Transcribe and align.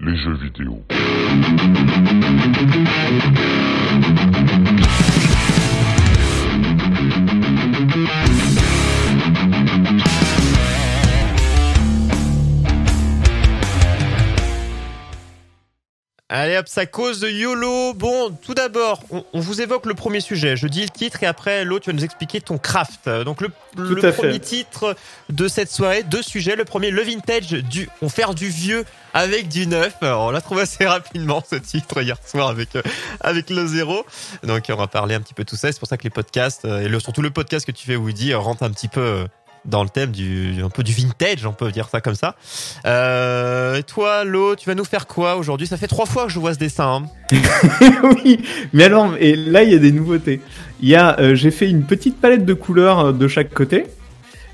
Les 0.00 0.16
jeux 0.16 0.34
vidéo. 0.34 0.82
Allez 16.36 16.56
hop, 16.56 16.66
ça 16.66 16.84
cause 16.84 17.20
de 17.20 17.28
YOLO. 17.28 17.94
Bon, 17.94 18.36
tout 18.42 18.54
d'abord, 18.54 19.00
on, 19.12 19.24
on 19.32 19.38
vous 19.38 19.60
évoque 19.60 19.86
le 19.86 19.94
premier 19.94 20.18
sujet. 20.18 20.56
Je 20.56 20.66
dis 20.66 20.82
le 20.82 20.88
titre 20.88 21.22
et 21.22 21.26
après, 21.26 21.64
l'autre, 21.64 21.84
tu 21.84 21.90
vas 21.90 21.96
nous 21.96 22.02
expliquer 22.02 22.40
ton 22.40 22.58
craft. 22.58 23.08
Donc, 23.08 23.40
le, 23.40 24.00
fait. 24.00 24.10
premier 24.10 24.40
titre 24.40 24.96
de 25.28 25.46
cette 25.46 25.70
soirée, 25.70 26.02
deux 26.02 26.22
sujets. 26.22 26.56
Le 26.56 26.64
premier, 26.64 26.90
le 26.90 27.02
vintage, 27.02 27.50
du, 27.52 27.88
on 28.02 28.08
faire 28.08 28.34
du 28.34 28.48
vieux 28.48 28.84
avec 29.12 29.46
du 29.46 29.68
neuf. 29.68 29.94
Alors, 30.00 30.24
on 30.24 30.30
l'a 30.32 30.40
trouvé 30.40 30.62
assez 30.62 30.84
rapidement, 30.84 31.40
ce 31.48 31.54
titre, 31.54 32.02
hier 32.02 32.16
soir 32.26 32.48
avec, 32.48 32.74
euh, 32.74 32.82
avec 33.20 33.48
le 33.48 33.64
zéro. 33.68 34.04
Donc, 34.42 34.64
on 34.70 34.74
va 34.74 34.88
parler 34.88 35.14
un 35.14 35.20
petit 35.20 35.34
peu 35.34 35.44
de 35.44 35.48
tout 35.48 35.54
ça. 35.54 35.70
C'est 35.70 35.78
pour 35.78 35.88
ça 35.88 35.96
que 35.96 36.02
les 36.02 36.10
podcasts, 36.10 36.64
euh, 36.64 36.80
et 36.80 36.88
le, 36.88 36.98
surtout 36.98 37.22
le 37.22 37.30
podcast 37.30 37.64
que 37.64 37.70
tu 37.70 37.86
fais, 37.86 37.94
Woody, 37.94 38.34
rentre 38.34 38.64
un 38.64 38.70
petit 38.70 38.88
peu 38.88 39.00
euh, 39.00 39.26
dans 39.64 39.82
le 39.82 39.88
thème 39.88 40.10
du, 40.10 40.56
un 40.62 40.68
peu 40.68 40.82
du 40.82 40.92
vintage, 40.92 41.46
on 41.46 41.52
peut 41.52 41.70
dire 41.72 41.88
ça 41.88 42.00
comme 42.00 42.14
ça. 42.14 42.34
Euh, 42.86 43.76
et 43.76 43.82
toi, 43.82 44.24
Lo, 44.24 44.54
tu 44.56 44.68
vas 44.68 44.74
nous 44.74 44.84
faire 44.84 45.06
quoi 45.06 45.36
aujourd'hui? 45.36 45.66
Ça 45.66 45.76
fait 45.76 45.86
trois 45.86 46.06
fois 46.06 46.26
que 46.26 46.32
je 46.32 46.38
vois 46.38 46.52
ce 46.54 46.58
dessin. 46.58 47.04
hein. 47.32 47.38
oui, 48.24 48.40
mais 48.72 48.84
alors, 48.84 49.14
et 49.18 49.36
là, 49.36 49.62
il 49.62 49.70
y 49.72 49.74
a 49.74 49.78
des 49.78 49.92
nouveautés. 49.92 50.40
Il 50.80 50.88
y 50.88 50.94
a, 50.94 51.18
euh, 51.20 51.34
j'ai 51.34 51.50
fait 51.50 51.68
une 51.70 51.84
petite 51.84 52.20
palette 52.20 52.44
de 52.44 52.54
couleurs 52.54 52.98
euh, 53.00 53.12
de 53.12 53.26
chaque 53.28 53.52
côté. 53.54 53.86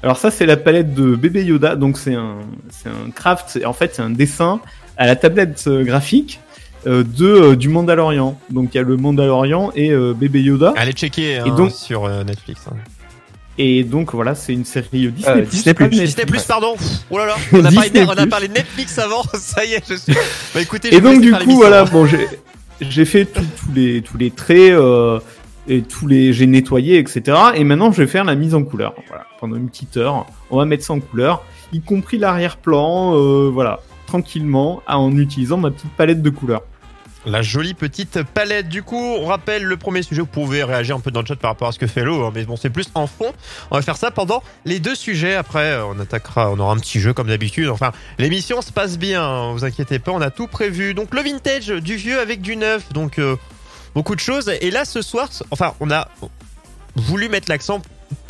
Alors 0.03 0.17
ça, 0.17 0.31
c'est 0.31 0.47
la 0.47 0.57
palette 0.57 0.95
de 0.95 1.15
bébé 1.17 1.45
Yoda. 1.45 1.77
Donc 1.77 1.99
c'est 1.99 2.15
un, 2.15 2.37
c'est 2.71 2.89
un 2.89 3.11
craft. 3.11 3.59
En 3.67 3.73
fait, 3.73 3.95
c'est 3.95 4.03
un 4.03 4.11
dessin 4.11 4.61
à 4.97 5.07
la 5.07 5.17
tablette 5.17 5.65
euh, 5.67 5.83
graphique 5.85 6.41
euh, 6.87 7.03
de 7.05 7.27
euh, 7.27 7.57
du 7.57 7.69
Mandalorian. 7.69 8.39
Donc 8.51 8.71
il 8.73 8.77
y 8.79 8.81
a 8.81 8.83
le 8.85 8.97
Mandalorian 8.97 9.73
et 9.75 9.91
euh, 9.91 10.15
bébé 10.15 10.41
Yoda. 10.43 10.73
Allez 10.77 10.93
checker 10.93 11.39
hein, 11.39 11.45
Et 11.47 11.51
donc- 11.51 11.73
sur 11.73 12.09
Netflix. 12.25 12.63
hein. 12.71 12.77
Et 13.59 13.85
donc 13.85 14.15
voilà, 14.15 14.35
c'est 14.35 14.53
une 14.53 14.65
série 14.65 15.07
euh, 15.07 15.11
Disney+. 15.11 15.33
Euh, 15.37 15.43
Disney+. 15.43 15.75
Netflix. 15.79 16.03
Disney 16.05 16.27
Plus, 16.27 16.43
pardon. 16.45 16.75
Oh 17.11 17.19
là 17.19 17.27
là, 17.27 17.35
on 17.53 17.59
a, 17.59 17.63
parlé, 17.71 17.91
Disney+. 17.91 18.07
on 18.09 18.11
a 18.19 18.27
parlé 18.27 18.49
Netflix 18.49 18.99
avant. 18.99 19.23
Ça 19.35 19.65
y 19.65 19.75
est, 19.75 19.83
je 19.89 19.95
suis. 19.97 20.15
Bah 20.55 20.61
écoutez, 20.63 20.91
je 20.91 20.97
Et 20.97 21.01
donc 21.01 21.21
du 21.21 21.33
coup 21.33 21.57
voilà, 21.57 21.85
bon 21.85 22.07
j'ai 22.07 22.27
j'ai 22.81 23.05
fait 23.05 23.27
tout- 23.27 23.41
tous 23.59 23.73
les 23.75 24.01
tous 24.03 24.17
les 24.17 24.31
traits 24.31 24.73
euh, 24.73 25.21
et 25.69 25.83
tous 25.83 26.07
les 26.07 26.33
j'ai 26.33 26.47
nettoyé 26.47 26.99
etc. 26.99 27.37
Et 27.55 27.65
maintenant 27.65 27.93
je 27.93 28.01
vais 28.01 28.07
faire 28.09 28.25
la 28.25 28.35
mise 28.35 28.55
en 28.55 28.63
couleur. 28.63 28.95
Voilà, 29.09 29.27
pendant 29.39 29.57
une 29.57 29.69
petite 29.69 29.97
heure, 29.99 30.27
on 30.51 30.57
va 30.57 30.65
mettre 30.65 30.85
ça 30.85 30.95
en 30.95 31.01
couleur, 31.01 31.45
y 31.73 31.81
compris 31.83 32.17
l'arrière-plan, 32.17 33.15
euh, 33.17 33.51
voilà, 33.53 33.81
tranquillement, 34.07 34.83
en 34.89 35.15
utilisant 35.19 35.59
ma 35.59 35.71
petite 35.71 35.91
palette 35.93 36.23
de 36.23 36.31
couleurs. 36.31 36.63
La 37.27 37.43
jolie 37.43 37.75
petite 37.75 38.23
palette. 38.23 38.69
Du 38.69 38.83
coup, 38.83 38.97
on 38.97 39.27
rappelle 39.27 39.63
le 39.65 39.77
premier 39.77 40.03
sujet. 40.03 40.23
Vous 40.23 40.27
pouvez 40.27 40.65
réagir 40.65 40.97
un 40.97 41.01
peu 41.01 41.11
dans 41.11 41.21
le 41.21 41.27
chat 41.27 41.37
par 41.37 41.51
rapport 41.51 41.69
à 41.69 41.73
ce 41.73 41.79
que 41.79 41.87
fait 41.87 42.03
Lo, 42.03 42.25
hein, 42.25 42.33
mais 42.35 42.45
bon, 42.45 42.57
c'est 42.57 42.71
plus 42.71 42.89
en 42.95 43.07
fond. 43.07 43.33
On 43.71 43.77
va 43.77 43.83
faire 43.83 43.99
ça 43.99 44.11
pendant 44.11 44.43
les 44.65 44.79
deux 44.79 44.95
sujets. 44.95 45.35
Après, 45.35 45.79
on 45.83 46.01
attaquera, 46.01 46.51
on 46.51 46.59
aura 46.59 46.73
un 46.73 46.79
petit 46.79 46.99
jeu 46.99 47.13
comme 47.13 47.29
d'habitude. 47.29 47.69
Enfin, 47.69 47.93
l'émission 48.19 48.63
se 48.63 48.73
passe 48.73 48.97
bien. 48.97 49.23
hein, 49.23 49.53
vous 49.53 49.67
inquiétez 49.67 49.99
pas, 49.99 50.13
on 50.13 50.21
a 50.23 50.31
tout 50.31 50.47
prévu. 50.47 50.95
Donc 50.95 51.15
le 51.15 51.21
vintage, 51.21 51.67
du 51.69 51.97
vieux 51.97 52.19
avec 52.21 52.41
du 52.41 52.57
neuf. 52.57 52.91
Donc 52.95 53.19
euh, 53.19 53.37
beaucoup 53.95 54.15
de 54.15 54.21
choses. 54.21 54.51
Et 54.63 54.71
là, 54.71 54.87
ce 54.87 55.03
soir, 55.03 55.29
enfin, 55.51 55.75
on 55.81 55.91
a 55.91 56.09
voulu 56.97 57.29
mettre 57.29 57.51
l'accent 57.51 57.83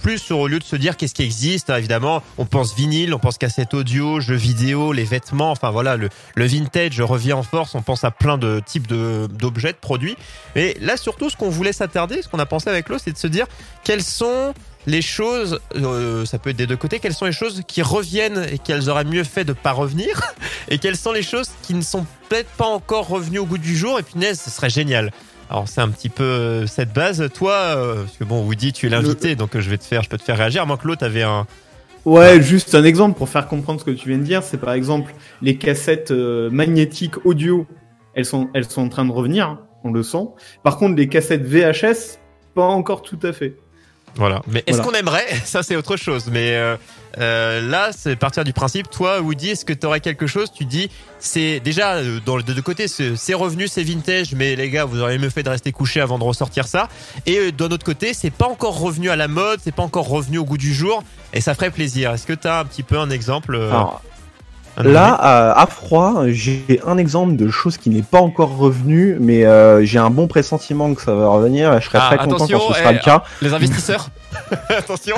plus 0.02 0.30
au 0.30 0.46
lieu 0.46 0.58
de 0.58 0.64
se 0.64 0.76
dire 0.76 0.96
qu'est-ce 0.96 1.14
qui 1.14 1.22
existe, 1.22 1.70
hein, 1.70 1.76
évidemment, 1.76 2.22
on 2.38 2.46
pense 2.46 2.74
vinyle, 2.74 3.14
on 3.14 3.18
pense 3.18 3.38
cassette 3.38 3.74
audio, 3.74 4.20
jeux 4.20 4.34
vidéo, 4.34 4.92
les 4.92 5.04
vêtements, 5.04 5.50
enfin 5.50 5.70
voilà, 5.70 5.96
le, 5.96 6.08
le 6.34 6.46
vintage 6.46 7.00
revient 7.00 7.32
en 7.32 7.42
force, 7.42 7.74
on 7.74 7.82
pense 7.82 8.04
à 8.04 8.10
plein 8.10 8.38
de 8.38 8.60
types 8.64 8.86
d'objets, 8.86 9.72
de, 9.72 9.78
produits. 9.78 10.16
Et 10.56 10.76
là, 10.80 10.96
surtout, 10.96 11.30
ce 11.30 11.36
qu'on 11.36 11.50
voulait 11.50 11.72
s'attarder, 11.72 12.22
ce 12.22 12.28
qu'on 12.28 12.38
a 12.38 12.46
pensé 12.46 12.68
avec 12.70 12.88
l'eau, 12.88 12.98
c'est 12.98 13.12
de 13.12 13.18
se 13.18 13.26
dire 13.26 13.46
quelles 13.84 14.02
sont 14.02 14.54
les 14.86 15.02
choses, 15.02 15.60
euh, 15.76 16.24
ça 16.24 16.38
peut 16.38 16.50
être 16.50 16.56
des 16.56 16.66
deux 16.66 16.76
côtés, 16.76 17.00
quelles 17.00 17.14
sont 17.14 17.26
les 17.26 17.32
choses 17.32 17.62
qui 17.66 17.82
reviennent 17.82 18.46
et 18.50 18.58
qu'elles 18.58 18.88
auraient 18.88 19.04
mieux 19.04 19.24
fait 19.24 19.44
de 19.44 19.52
pas 19.52 19.72
revenir, 19.72 20.20
et 20.68 20.78
quelles 20.78 20.96
sont 20.96 21.12
les 21.12 21.22
choses 21.22 21.50
qui 21.62 21.74
ne 21.74 21.82
sont 21.82 22.06
peut-être 22.28 22.50
pas 22.50 22.66
encore 22.66 23.08
revenues 23.08 23.38
au 23.38 23.46
goût 23.46 23.58
du 23.58 23.76
jour, 23.76 23.98
et 23.98 24.02
punaise, 24.02 24.40
ce 24.40 24.50
serait 24.50 24.70
génial. 24.70 25.12
Alors 25.50 25.66
c'est 25.66 25.80
un 25.80 25.88
petit 25.88 26.08
peu 26.08 26.22
euh, 26.22 26.66
cette 26.68 26.92
base. 26.92 27.28
Toi, 27.34 27.52
euh, 27.52 28.02
parce 28.02 28.16
que 28.16 28.22
bon, 28.22 28.46
Woody, 28.46 28.72
tu 28.72 28.86
es 28.86 28.88
l'invité, 28.88 29.34
donc 29.34 29.56
euh, 29.56 29.60
je 29.60 29.68
vais 29.68 29.78
te 29.78 29.84
faire, 29.84 30.00
je 30.00 30.08
peux 30.08 30.16
te 30.16 30.22
faire 30.22 30.38
réagir. 30.38 30.64
Moi, 30.64 30.76
Claude, 30.76 30.98
t'avais 30.98 31.24
un. 31.24 31.44
Ouais, 32.04 32.40
juste 32.40 32.76
un 32.76 32.84
exemple 32.84 33.18
pour 33.18 33.28
faire 33.28 33.48
comprendre 33.48 33.80
ce 33.80 33.84
que 33.84 33.90
tu 33.90 34.08
viens 34.08 34.18
de 34.18 34.22
dire, 34.22 34.44
c'est 34.44 34.58
par 34.58 34.72
exemple 34.72 35.12
les 35.42 35.58
cassettes 35.58 36.12
euh, 36.12 36.48
magnétiques 36.50 37.26
audio, 37.26 37.66
elles 38.14 38.24
sont 38.24 38.48
elles 38.54 38.64
sont 38.64 38.82
en 38.82 38.88
train 38.88 39.04
de 39.04 39.10
revenir, 39.10 39.48
hein, 39.48 39.60
on 39.82 39.90
le 39.90 40.04
sent. 40.04 40.28
Par 40.62 40.78
contre, 40.78 40.94
les 40.94 41.08
cassettes 41.08 41.44
VHS, 41.44 42.20
pas 42.54 42.64
encore 42.64 43.02
tout 43.02 43.18
à 43.24 43.32
fait. 43.32 43.56
Voilà. 44.16 44.42
Mais 44.48 44.62
est-ce 44.66 44.76
Voilà. 44.78 44.92
qu'on 44.92 44.98
aimerait 44.98 45.26
Ça, 45.44 45.62
c'est 45.62 45.76
autre 45.76 45.96
chose. 45.96 46.26
Mais 46.30 46.54
euh, 46.54 46.76
euh, 47.18 47.60
là, 47.68 47.90
c'est 47.96 48.16
partir 48.16 48.44
du 48.44 48.52
principe. 48.52 48.90
Toi, 48.90 49.20
Woody, 49.20 49.50
est-ce 49.50 49.64
que 49.64 49.72
tu 49.72 49.86
aurais 49.86 50.00
quelque 50.00 50.26
chose? 50.26 50.52
Tu 50.52 50.64
dis, 50.64 50.90
c'est 51.18 51.60
déjà 51.60 51.94
euh, 51.94 52.20
dans 52.24 52.36
le 52.36 52.42
de 52.42 52.52
deux 52.52 52.62
côtés, 52.62 52.86
c'est 52.88 53.34
revenu, 53.34 53.68
c'est 53.68 53.82
vintage, 53.82 54.32
mais 54.34 54.56
les 54.56 54.70
gars, 54.70 54.84
vous 54.84 55.00
auriez 55.00 55.18
mieux 55.18 55.30
fait 55.30 55.42
de 55.42 55.50
rester 55.50 55.72
couché 55.72 56.00
avant 56.00 56.18
de 56.18 56.24
ressortir 56.24 56.66
ça. 56.66 56.88
Et 57.26 57.38
euh, 57.38 57.52
d'un 57.52 57.68
autre 57.68 57.84
côté, 57.84 58.14
c'est 58.14 58.30
pas 58.30 58.46
encore 58.46 58.78
revenu 58.78 59.10
à 59.10 59.16
la 59.16 59.28
mode, 59.28 59.60
c'est 59.62 59.74
pas 59.74 59.82
encore 59.82 60.08
revenu 60.08 60.38
au 60.38 60.44
goût 60.44 60.58
du 60.58 60.72
jour, 60.74 61.02
et 61.32 61.40
ça 61.40 61.54
ferait 61.54 61.70
plaisir. 61.70 62.12
Est-ce 62.12 62.26
que 62.26 62.32
tu 62.32 62.46
as 62.48 62.60
un 62.60 62.64
petit 62.64 62.82
peu 62.82 62.98
un 62.98 63.10
exemple 63.10 63.54
euh, 63.54 63.70
Alors, 63.70 64.02
là, 64.78 65.12
à, 65.14 65.60
à 65.62 65.66
froid, 65.66 66.24
j'ai 66.28 66.80
un 66.86 66.96
exemple 66.98 67.36
de 67.36 67.48
chose 67.50 67.76
qui 67.76 67.90
n'est 67.90 68.02
pas 68.02 68.20
encore 68.20 68.56
revenue, 68.56 69.16
mais 69.20 69.44
euh, 69.44 69.84
j'ai 69.84 69.98
un 69.98 70.10
bon 70.10 70.26
pressentiment 70.26 70.94
que 70.94 71.02
ça 71.02 71.14
va 71.14 71.28
revenir. 71.28 71.72
et 71.74 71.80
Je 71.80 71.86
serais 71.86 71.98
Ah, 72.00 72.06
très 72.16 72.18
content 72.24 72.36
attention, 72.36 72.58
quand 72.58 72.72
ce 72.74 72.78
sera 72.80 72.90
eh, 72.90 72.94
le 72.94 73.00
cas. 73.00 73.24
Les 73.42 73.52
investisseurs 73.52 74.08
Attention 74.68 75.16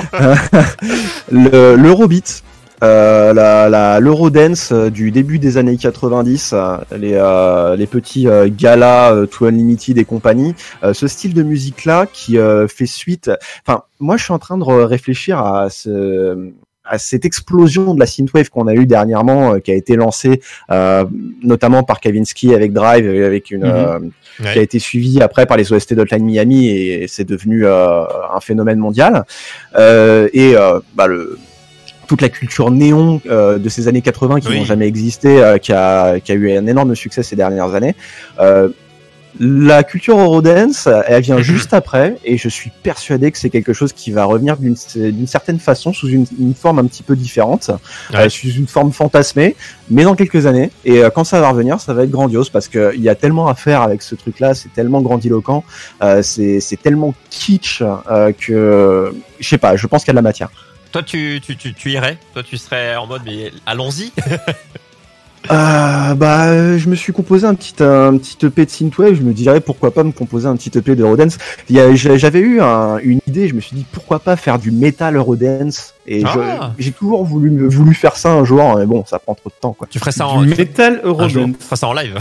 Le- 1.31 1.75
L'Eurobeat, 1.75 2.43
euh, 2.83 3.33
la- 3.33 3.69
la- 3.69 3.99
l'Eurodance 3.99 4.71
euh, 4.71 4.89
du 4.89 5.11
début 5.11 5.39
des 5.39 5.57
années 5.57 5.77
90, 5.77 6.51
euh, 6.53 6.77
les, 6.97 7.13
euh, 7.13 7.75
les 7.75 7.87
petits 7.87 8.27
euh, 8.27 8.49
galas 8.51 9.13
euh, 9.13 9.25
To 9.25 9.45
Unlimited 9.45 9.97
et 9.97 10.05
compagnie, 10.05 10.55
euh, 10.83 10.93
ce 10.93 11.07
style 11.07 11.33
de 11.33 11.43
musique-là 11.43 12.07
qui 12.11 12.37
euh, 12.37 12.67
fait 12.67 12.85
suite. 12.85 13.31
Enfin, 13.65 13.83
moi, 13.99 14.17
je 14.17 14.23
suis 14.25 14.33
en 14.33 14.39
train 14.39 14.57
de 14.57 14.63
réfléchir 14.63 15.39
à 15.39 15.69
ce 15.69 16.51
à 16.85 16.97
cette 16.97 17.23
explosion 17.25 17.93
de 17.93 17.99
la 17.99 18.05
synthwave 18.05 18.49
qu'on 18.49 18.67
a 18.67 18.73
eu 18.73 18.85
dernièrement, 18.85 19.53
euh, 19.53 19.59
qui 19.59 19.71
a 19.71 19.75
été 19.75 19.95
lancée 19.95 20.41
euh, 20.71 21.05
notamment 21.41 21.83
par 21.83 21.99
Kavinsky 21.99 22.53
avec 22.53 22.73
Drive, 22.73 23.05
et 23.07 23.23
avec 23.23 23.51
une, 23.51 23.61
Mhm. 23.61 23.71
euh, 23.73 23.99
Ouais. 24.43 24.53
qui 24.53 24.59
a 24.59 24.61
été 24.63 24.79
suivi 24.79 25.21
après 25.21 25.45
par 25.45 25.57
les 25.57 25.71
OST 25.71 25.93
d'Hotline 25.93 26.25
Miami 26.25 26.67
et 26.69 27.07
c'est 27.07 27.23
devenu 27.23 27.65
euh, 27.65 28.03
un 28.35 28.39
phénomène 28.41 28.79
mondial. 28.79 29.23
Euh, 29.77 30.27
et 30.33 30.55
euh, 30.55 30.79
bah, 30.95 31.07
le, 31.07 31.37
toute 32.07 32.21
la 32.21 32.29
culture 32.29 32.69
néon 32.71 33.21
euh, 33.29 33.57
de 33.59 33.69
ces 33.69 33.87
années 33.87 34.01
80 34.01 34.39
qui 34.41 34.47
Oui. 34.49 34.59
n'ont 34.59 34.65
jamais 34.65 34.87
existé, 34.87 35.41
euh, 35.41 35.57
qui, 35.57 35.71
a, 35.71 36.19
qui 36.19 36.31
a 36.31 36.35
eu 36.35 36.51
un 36.57 36.67
énorme 36.67 36.95
succès 36.95 37.23
ces 37.23 37.35
dernières 37.35 37.73
années. 37.75 37.95
La 39.39 39.83
culture 39.83 40.19
Eurodance, 40.19 40.87
elle 41.07 41.23
vient 41.23 41.39
juste 41.41 41.73
après, 41.73 42.17
et 42.23 42.37
je 42.37 42.47
suis 42.49 42.71
persuadé 42.83 43.31
que 43.31 43.37
c'est 43.37 43.49
quelque 43.49 43.73
chose 43.73 43.91
qui 43.91 44.11
va 44.11 44.25
revenir 44.25 44.57
d'une 44.57 44.75
certaine 45.27 45.59
façon, 45.59 45.91
sous 45.91 46.07
une, 46.07 46.25
une 46.39 46.53
forme 46.53 46.79
un 46.79 46.85
petit 46.85 47.01
peu 47.03 47.15
différente, 47.15 47.71
Ouais. 48.13 48.19
euh, 48.25 48.29
sous 48.29 48.49
une 48.49 48.67
forme 48.67 48.91
fantasmée, 48.91 49.55
mais 49.89 50.03
dans 50.03 50.15
quelques 50.15 50.45
années. 50.45 50.69
Et 50.85 50.99
euh, 51.03 51.09
quand 51.09 51.23
ça 51.23 51.41
va 51.41 51.49
revenir, 51.49 51.79
ça 51.81 51.93
va 51.93 52.03
être 52.03 52.11
grandiose 52.11 52.49
parce 52.49 52.67
que 52.67 52.93
il 52.95 53.01
y 53.01 53.09
a 53.09 53.15
tellement 53.15 53.47
à 53.47 53.55
faire 53.55 53.81
avec 53.81 54.01
ce 54.03 54.15
truc-là, 54.15 54.53
c'est 54.53 54.71
tellement 54.71 55.01
grandiloquent, 55.01 55.63
euh, 56.03 56.21
c'est 56.21 56.59
c'est 56.59 56.77
tellement 56.77 57.13
kitsch 57.31 57.81
euh, 57.81 58.31
que 58.39 59.13
je 59.39 59.47
sais 59.47 59.57
pas, 59.57 59.75
je 59.75 59.87
pense 59.87 60.03
qu'il 60.03 60.09
y 60.09 60.11
a 60.11 60.13
de 60.13 60.17
la 60.17 60.21
matière. 60.21 60.49
Toi, 60.91 61.01
tu, 61.01 61.41
tu, 61.43 61.57
tu, 61.57 61.73
tu 61.73 61.89
irais? 61.91 62.19
Toi, 62.33 62.43
tu 62.43 62.55
serais 62.55 62.95
en 62.95 63.07
mode, 63.07 63.23
mais 63.25 63.51
allons-y 63.65 64.11
Euh, 65.51 66.13
bah, 66.15 66.45
euh, 66.45 66.77
je 66.77 66.87
me 66.89 66.95
suis 66.95 67.11
composé 67.11 67.45
un 67.45 67.53
petit 67.53 67.73
un 67.83 68.17
petit 68.17 68.37
EP 68.45 68.65
de 68.65 68.69
synthwave. 68.69 69.15
Je 69.15 69.21
me 69.23 69.33
dirais 69.33 69.59
pourquoi 69.59 69.91
pas 69.93 70.03
me 70.03 70.11
composer 70.11 70.47
un 70.47 70.55
petit 70.55 70.71
EP 70.77 70.95
de 70.95 71.03
j'a- 71.95 72.17
J'avais 72.17 72.39
eu 72.39 72.61
un- 72.61 72.97
une 72.99 73.19
idée. 73.27 73.47
Je 73.49 73.53
me 73.53 73.59
suis 73.61 73.75
dit 73.75 73.85
pourquoi 73.91 74.19
pas 74.19 74.35
faire 74.37 74.57
du 74.57 74.71
metal 74.71 75.15
Eurodance. 75.17 75.93
Et 76.07 76.23
Ah. 76.25 76.71
j'ai 76.79 76.91
toujours 76.91 77.23
voulu 77.25 77.67
voulu 77.67 77.93
faire 77.93 78.15
ça 78.15 78.31
un 78.31 78.45
jour, 78.45 78.77
mais 78.77 78.85
bon, 78.85 79.03
ça 79.05 79.19
prend 79.19 79.35
trop 79.35 79.49
de 79.49 79.55
temps 79.59 79.73
quoi. 79.73 79.87
Tu 79.89 79.99
ferais 79.99 80.11
ça 80.11 80.27
en, 80.27 80.41
Du 80.43 80.49
metal. 80.49 81.01
Eurodance. 81.03 81.33
Tu 81.59 81.65
ferais 81.65 81.75
ça 81.75 81.87
en 81.87 81.93
live 81.93 82.17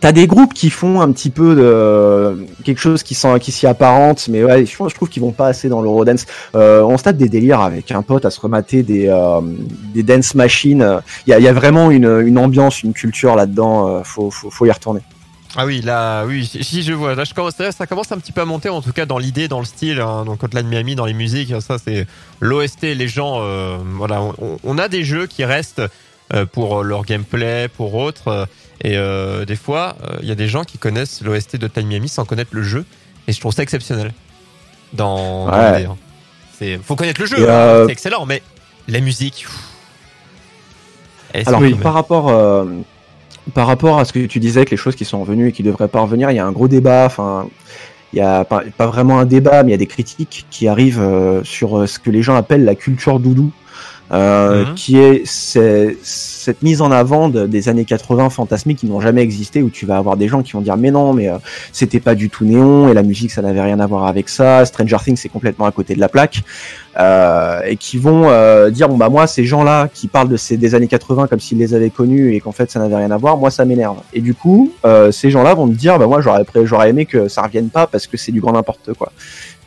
T'as 0.00 0.12
des 0.12 0.26
groupes 0.26 0.54
qui 0.54 0.70
font 0.70 1.00
un 1.00 1.10
petit 1.12 1.30
peu 1.30 1.56
de 1.56 2.46
quelque 2.64 2.80
chose 2.80 3.02
qui 3.02 3.14
s'y 3.14 3.66
apparente, 3.66 4.28
mais 4.28 4.40
je, 4.64 4.94
trouve 4.94 5.08
qu'ils 5.08 5.22
vont 5.22 5.32
pas 5.32 5.48
assez 5.48 5.68
dans 5.68 5.82
l'eurodance. 5.82 6.26
Euh, 6.54 6.82
on 6.82 6.96
se 6.96 7.04
tape 7.04 7.16
des 7.16 7.28
délires 7.28 7.60
avec 7.60 7.90
un 7.90 8.02
pote 8.02 8.24
à 8.24 8.30
se 8.30 8.40
remater 8.40 8.82
des 8.82 9.08
euh, 9.08 9.40
des 9.94 10.02
dance 10.02 10.34
machines. 10.34 11.00
Il 11.26 11.38
y 11.38 11.48
a, 11.48 11.52
vraiment 11.52 11.90
une, 11.90 12.38
ambiance, 12.38 12.82
une 12.82 12.92
culture 12.92 13.34
là-dedans. 13.34 13.88
euh, 13.88 14.02
faut, 14.04 14.30
faut, 14.30 14.66
y 14.66 14.70
retourner. 14.70 15.00
Ah 15.56 15.64
oui, 15.64 15.80
là, 15.80 16.24
oui, 16.26 16.46
si 16.46 16.82
je 16.82 16.92
vois. 16.92 17.14
Là, 17.14 17.24
je 17.24 17.32
commence, 17.32 17.54
ça 17.56 17.86
commence 17.86 18.12
un 18.12 18.18
petit 18.18 18.32
peu 18.32 18.42
à 18.42 18.44
monter, 18.44 18.68
en 18.68 18.82
tout 18.82 18.92
cas 18.92 19.06
dans 19.06 19.18
l'idée, 19.18 19.48
dans 19.48 19.60
le 19.60 19.64
style. 19.64 20.00
Hein, 20.00 20.24
donc, 20.24 20.42
Hotline 20.42 20.68
Miami, 20.68 20.94
dans 20.94 21.06
les 21.06 21.14
musiques, 21.14 21.54
ça, 21.60 21.78
c'est 21.78 22.06
l'OST. 22.40 22.82
Les 22.82 23.08
gens, 23.08 23.40
euh, 23.40 23.78
voilà, 23.96 24.22
on, 24.62 24.78
a 24.78 24.88
des 24.88 25.04
jeux 25.04 25.26
qui 25.26 25.44
restent 25.44 25.80
euh, 25.80 25.88
pour 26.52 26.82
leur 26.84 27.04
gameplay, 27.04 27.68
pour 27.68 27.94
autres. 27.94 28.28
euh, 28.28 28.46
et 28.82 28.96
euh, 28.96 29.44
des 29.44 29.56
fois, 29.56 29.96
euh, 30.04 30.16
il 30.22 30.28
y 30.28 30.30
a 30.30 30.34
des 30.36 30.46
gens 30.48 30.62
qui 30.62 30.78
connaissent 30.78 31.20
l'OST 31.22 31.56
de 31.56 31.66
Hotline 31.66 31.88
Miami 31.88 32.08
sans 32.08 32.24
connaître 32.24 32.50
le 32.54 32.62
jeu. 32.62 32.84
Et 33.26 33.32
je 33.32 33.40
trouve 33.40 33.52
ça 33.52 33.62
exceptionnel. 33.62 34.12
Dans, 34.92 35.48
Ouais. 35.48 35.84
hein. 35.84 35.96
C'est, 36.58 36.78
faut 36.82 36.96
connaître 36.96 37.20
le 37.20 37.26
jeu, 37.26 37.36
hein, 37.48 37.52
euh, 37.52 37.86
c'est 37.86 37.92
excellent, 37.92 38.24
mais 38.26 38.42
la 38.88 39.00
musique. 39.00 39.46
Alors 41.34 41.60
surprenante. 41.60 41.80
par 41.82 41.92
rapport 41.92 42.28
euh, 42.30 42.64
par 43.54 43.66
rapport 43.66 43.98
à 43.98 44.04
ce 44.04 44.12
que 44.12 44.26
tu 44.26 44.40
disais, 44.40 44.64
que 44.64 44.70
les 44.72 44.76
choses 44.76 44.96
qui 44.96 45.04
sont 45.04 45.20
revenues 45.20 45.48
et 45.48 45.52
qui 45.52 45.62
devraient 45.62 45.88
pas 45.88 46.00
revenir, 46.00 46.30
il 46.30 46.36
y 46.36 46.38
a 46.38 46.46
un 46.46 46.52
gros 46.52 46.68
débat. 46.68 47.04
Enfin, 47.06 47.48
il 48.12 48.18
y 48.18 48.22
a 48.22 48.44
pas, 48.44 48.62
pas 48.76 48.86
vraiment 48.86 49.18
un 49.18 49.24
débat, 49.26 49.62
mais 49.62 49.70
il 49.70 49.72
y 49.72 49.74
a 49.74 49.78
des 49.78 49.86
critiques 49.86 50.46
qui 50.50 50.68
arrivent 50.68 51.00
euh, 51.00 51.42
sur 51.44 51.78
euh, 51.78 51.86
ce 51.86 51.98
que 51.98 52.10
les 52.10 52.22
gens 52.22 52.34
appellent 52.36 52.64
la 52.64 52.74
culture 52.74 53.20
doudou. 53.20 53.52
Euh, 54.10 54.64
Mhm. 54.64 54.74
qui 54.74 54.98
est 54.98 55.22
cette 55.26 56.62
mise 56.62 56.80
en 56.80 56.90
avant 56.90 57.28
de- 57.28 57.46
des 57.46 57.68
années 57.68 57.84
80 57.84 58.30
fantasmiques 58.30 58.78
qui 58.78 58.86
n'ont 58.86 59.02
jamais 59.02 59.20
existé 59.20 59.60
où 59.62 59.68
tu 59.68 59.84
vas 59.84 59.98
avoir 59.98 60.16
des 60.16 60.28
gens 60.28 60.42
qui 60.42 60.52
vont 60.52 60.62
dire 60.62 60.78
mais 60.78 60.90
non 60.90 61.12
mais 61.12 61.28
euh, 61.28 61.36
c'était 61.72 62.00
pas 62.00 62.14
du 62.14 62.30
tout 62.30 62.46
néon 62.46 62.88
et 62.88 62.94
la 62.94 63.02
musique 63.02 63.30
ça 63.30 63.42
n'avait 63.42 63.60
rien 63.60 63.78
à 63.80 63.86
voir 63.86 64.06
avec 64.06 64.30
ça 64.30 64.64
Stranger 64.64 64.96
Things 65.04 65.16
c'est 65.16 65.28
complètement 65.28 65.66
à 65.66 65.72
côté 65.72 65.94
de 65.94 66.00
la 66.00 66.08
plaque 66.08 66.40
euh, 66.98 67.60
et 67.66 67.76
qui 67.76 67.98
vont 67.98 68.22
euh, 68.30 68.70
dire 68.70 68.88
bon 68.88 68.96
bah 68.96 69.10
moi 69.10 69.26
ces 69.26 69.44
gens-là 69.44 69.88
qui 69.92 70.08
parlent 70.08 70.28
de 70.30 70.38
ces 70.38 70.56
des 70.56 70.74
années 70.74 70.88
80 70.88 71.26
comme 71.26 71.40
s'ils 71.40 71.58
les 71.58 71.74
avaient 71.74 71.90
connus 71.90 72.34
et 72.34 72.40
qu'en 72.40 72.52
fait 72.52 72.70
ça 72.70 72.80
n'avait 72.80 72.96
rien 72.96 73.10
à 73.10 73.18
voir, 73.18 73.36
moi 73.36 73.50
ça 73.50 73.66
m'énerve. 73.66 73.98
Et 74.14 74.20
du 74.22 74.32
coup, 74.34 74.72
euh, 74.86 75.12
ces 75.12 75.30
gens-là 75.30 75.52
vont 75.54 75.66
me 75.66 75.74
dire 75.74 75.98
bah 75.98 76.06
moi 76.06 76.22
j'aurais 76.22 76.44
j'aurais 76.64 76.88
aimé 76.90 77.04
que 77.04 77.28
ça 77.28 77.42
revienne 77.42 77.68
pas 77.68 77.86
parce 77.86 78.06
que 78.06 78.16
c'est 78.16 78.32
du 78.32 78.40
grand 78.40 78.52
n'importe 78.52 78.94
quoi. 78.94 79.12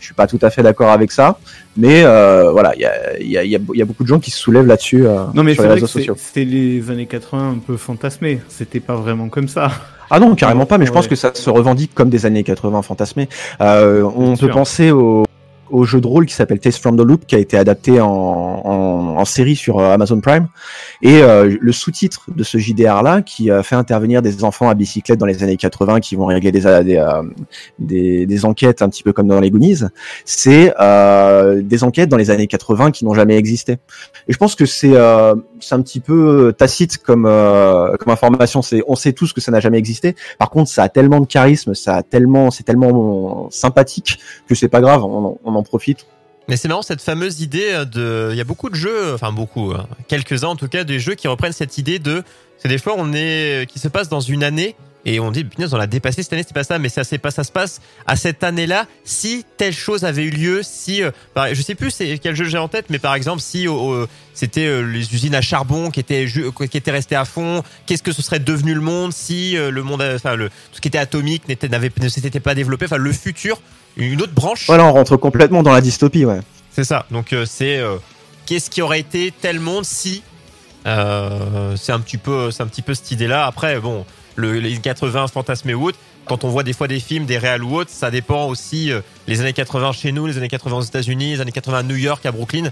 Je 0.02 0.06
suis 0.08 0.16
pas 0.16 0.26
tout 0.26 0.40
à 0.42 0.50
fait 0.50 0.64
d'accord 0.64 0.90
avec 0.90 1.12
ça, 1.12 1.38
mais 1.78 2.04
euh, 2.04 2.52
voilà, 2.52 2.74
il 2.76 2.82
y 3.30 3.38
a, 3.38 3.44
y, 3.44 3.54
y 3.54 3.84
beaucoup 3.84 4.04
de 4.04 4.08
gens 4.08 4.20
qui 4.20 4.32
se 4.32 4.40
soulèvent 4.40 4.66
là-dessus 4.66 5.06
euh, 5.06 5.26
Non, 5.36 5.44
mais 5.44 5.54
sur 5.54 5.62
les 5.62 5.68
vrai 5.68 5.76
réseaux 5.76 5.86
sociaux. 5.86 6.16
c'était 6.18 6.44
les 6.44 6.90
années 6.90 7.06
80 7.06 7.50
un 7.50 7.60
peu 7.60 7.78
fantasmés. 7.78 8.42
C'était 8.50 8.80
pas 8.80 8.96
vraiment 8.96 9.30
comme 9.30 9.48
ça. 9.48 9.72
Ah 10.10 10.20
non, 10.20 10.34
carrément 10.36 10.66
pas, 10.66 10.78
mais 10.80 10.88
je 10.88 10.92
pense 10.92 11.08
que 11.08 11.16
ça 11.16 11.34
se 11.34 11.50
revendique 11.50 11.94
comme 11.94 12.10
des 12.10 12.26
années 12.26 12.44
80 12.44 12.82
fantasmées. 12.82 13.30
Euh, 13.62 14.04
on 14.04 14.36
peut 14.36 14.50
penser 14.50 14.92
au, 14.92 15.24
au 15.72 15.84
jeu 15.84 16.02
de 16.02 16.08
rôle 16.08 16.26
qui 16.26 16.34
s'appelle 16.34 16.60
Tales 16.60 16.74
from 16.74 16.98
the 16.98 17.02
Loop, 17.02 17.26
qui 17.26 17.36
a 17.36 17.40
été 17.40 17.58
adapté 17.58 18.00
en, 18.00 18.08
en, 18.08 19.18
en 19.18 19.26
série 19.26 19.56
sur 19.56 19.80
euh, 19.80 19.94
Amazon 19.94 20.20
Prime. 20.20 20.48
Et 21.02 21.22
euh, 21.22 21.58
le 21.60 21.72
sous-titre 21.72 22.26
de 22.36 22.44
ce 22.44 22.58
JDR-là, 22.58 23.22
qui 23.22 23.50
euh, 23.50 23.64
fait 23.64 23.76
intervenir 23.76 24.22
des 24.22 24.44
enfants 24.44 24.70
à 24.70 24.74
bicyclette 24.74 25.20
dans 25.20 25.26
les 25.26 25.44
années 25.44 25.58
80, 25.58 26.00
qui 26.00 26.16
vont 26.16 26.26
régler 26.26 26.52
des, 26.52 26.62
des, 26.84 26.98
euh, 26.98 27.24
des, 27.80 28.26
des 28.26 28.46
enquêtes 28.46 28.82
un 28.82 28.90
petit 28.90 29.04
peu 29.04 29.14
comme 29.14 29.28
dans 29.28 29.40
les 29.40 29.52
Goonies, 29.52 29.86
c'est 30.26 30.74
euh, 30.80 31.62
des 31.62 31.84
enquêtes 31.84 32.10
dans 32.10 32.18
les 32.18 32.30
années 32.30 32.48
80 32.48 32.92
qui 32.92 33.06
n'ont 33.06 33.14
jamais 33.14 33.38
existé. 33.38 33.74
Et 34.28 34.34
je 34.34 34.38
pense 34.38 34.56
que 34.56 34.66
c'est 34.66 34.96
euh, 34.96 35.36
c'est 35.64 35.76
un 35.76 35.82
petit 35.82 36.00
peu 36.00 36.54
tacite 36.58 36.98
comme, 36.98 37.26
euh, 37.26 37.96
comme 37.98 38.12
information. 38.12 38.62
C'est 38.62 38.84
on 38.88 38.96
sait 38.96 39.14
tous 39.14 39.34
que 39.34 39.42
ça 39.42 39.52
n'a 39.52 39.60
jamais 39.60 39.78
existé. 39.78 40.16
Par 40.38 40.50
contre, 40.50 40.70
ça 40.70 40.84
a 40.84 40.90
tellement 40.90 41.20
de 41.20 41.26
charisme, 41.26 41.74
ça 41.74 41.98
a 41.98 42.04
tellement, 42.04 42.52
c'est 42.52 42.64
tellement 42.64 43.50
sympathique 43.52 44.20
que 44.48 44.56
c'est 44.56 44.70
pas 44.70 44.82
grave. 44.82 45.04
On, 45.04 45.38
on 45.44 45.56
en 45.56 45.64
profite. 45.64 46.06
Mais 46.48 46.58
c'est 46.58 46.68
marrant 46.68 46.82
cette 46.82 47.02
fameuse 47.02 47.42
idée 47.42 47.72
euh, 47.72 47.86
de. 47.86 48.30
Il 48.32 48.38
y 48.38 48.42
a 48.42 48.46
beaucoup 48.46 48.70
de 48.70 48.76
jeux, 48.76 49.14
enfin 49.14 49.32
beaucoup, 49.32 49.72
hein, 49.72 49.88
quelques-uns 50.08 50.50
en 50.50 50.56
tout 50.56 50.68
cas, 50.68 50.84
des 50.84 51.00
jeux 51.00 51.16
qui 51.16 51.28
reprennent 51.28 51.54
cette 51.54 51.78
idée 51.78 52.00
de. 52.00 52.24
C'est 52.58 52.68
des 52.68 52.78
fois 52.78 52.94
on 52.98 53.14
est 53.14 53.68
qui 53.70 53.80
se 53.80 53.88
passe 53.88 54.10
dans 54.10 54.20
une 54.20 54.44
année 54.44 54.76
et 55.06 55.20
on 55.20 55.32
dit 55.32 55.44
punaise 55.44 55.74
on 55.74 55.78
l'a 55.78 55.88
dépassé 55.88 56.22
cette 56.22 56.32
année 56.34 56.44
c'est 56.46 56.54
pas 56.54 56.64
ça 56.64 56.78
mais 56.78 56.90
ça 56.90 57.04
c'est 57.04 57.18
pas 57.18 57.32
ça 57.32 57.44
se 57.44 57.52
passe 57.52 57.82
à 58.06 58.16
cette 58.16 58.44
année-là 58.44 58.86
si 59.04 59.44
telle 59.58 59.74
chose 59.74 60.06
avait 60.06 60.24
eu 60.24 60.30
lieu 60.30 60.62
si 60.64 61.02
euh, 61.02 61.10
par- 61.34 61.54
je 61.56 61.62
sais 61.64 61.74
plus 61.76 61.96
quel 62.22 62.36
jeu 62.36 62.46
j'ai 62.46 62.58
en 62.60 62.68
tête 62.68 62.86
mais 62.90 63.00
par 63.00 63.16
exemple 63.16 63.42
si 63.42 63.68
euh, 63.68 63.72
euh, 63.72 64.08
c'était 64.36 64.68
euh, 64.68 64.82
les 64.82 65.14
usines 65.14 65.34
à 65.34 65.42
charbon 65.42 65.90
qui 65.90 66.00
étaient 66.00 66.28
ju- 66.28 66.52
qui 66.70 66.78
étaient 66.78 66.92
restées 66.92 67.16
à 67.16 67.26
fond 67.26 67.64
qu'est-ce 67.88 68.04
que 68.04 68.12
ce 68.12 68.22
serait 68.22 68.40
devenu 68.40 68.74
le 68.76 68.82
monde 68.82 69.12
si 69.12 69.58
euh, 69.58 69.72
le 69.72 69.82
monde 69.82 70.04
enfin 70.16 70.36
le 70.36 70.50
tout 70.50 70.56
ce 70.76 70.82
qui 70.82 70.88
était 70.90 71.00
atomique 71.00 71.48
n'était 71.48 71.68
n'avait 71.68 71.92
ne 72.00 72.08
s'était 72.10 72.40
pas 72.40 72.54
développé? 72.54 72.86
Enfin 72.86 72.98
le 72.98 73.12
futur 73.12 73.60
une 73.98 74.22
autre 74.22 74.34
branche? 74.34 74.68
Voilà, 74.68 74.86
on 74.86 74.94
rentre 74.94 75.18
complètement 75.18 75.64
dans 75.64 75.74
la 75.74 75.82
dystopie, 75.82 76.24
ouais. 76.26 76.40
c'est 76.72 76.86
ça. 76.86 77.06
Donc 77.12 77.34
euh, 77.34 77.46
c'est 77.46 77.78
euh, 77.78 77.98
qu'est-ce 78.46 78.70
qui 78.70 78.82
aurait 78.82 79.00
été 79.02 79.34
tel 79.42 79.60
monde 79.60 79.84
si 79.84 80.24
euh, 80.88 81.76
c'est 81.76 81.92
un 81.92 82.00
petit 82.00 82.18
peu 82.18 82.52
c'est 82.52 82.64
un 82.64 82.68
petit 82.68 82.82
peu 82.82 82.94
cette 82.94 83.12
idée-là. 83.12 83.46
Après 83.46 83.80
bon, 83.80 84.06
le, 84.36 84.60
les 84.60 84.78
80 84.78 85.28
fantasmés 85.28 85.74
ou 85.74 85.88
autres, 85.88 86.00
quand 86.26 86.44
on 86.44 86.50
voit 86.50 86.64
des 86.64 86.74
fois 86.74 86.88
des 86.88 87.00
films, 87.00 87.26
des 87.26 87.38
réals 87.38 87.64
ou 87.64 87.76
autres, 87.76 87.90
ça 87.92 88.12
dépend 88.12 88.46
aussi 88.48 88.92
euh, 88.92 89.02
les 89.28 89.42
années 89.42 89.54
80 89.54 89.92
chez 89.92 90.12
nous, 90.12 90.28
les 90.28 90.38
années 90.38 90.48
80 90.48 90.78
aux 90.78 90.82
États-Unis, 90.82 91.32
les 91.34 91.42
années 91.42 91.52
80 91.52 91.78
à 91.80 91.84
New 91.84 91.96
York, 91.96 92.26
à 92.26 92.32
Brooklyn. 92.32 92.70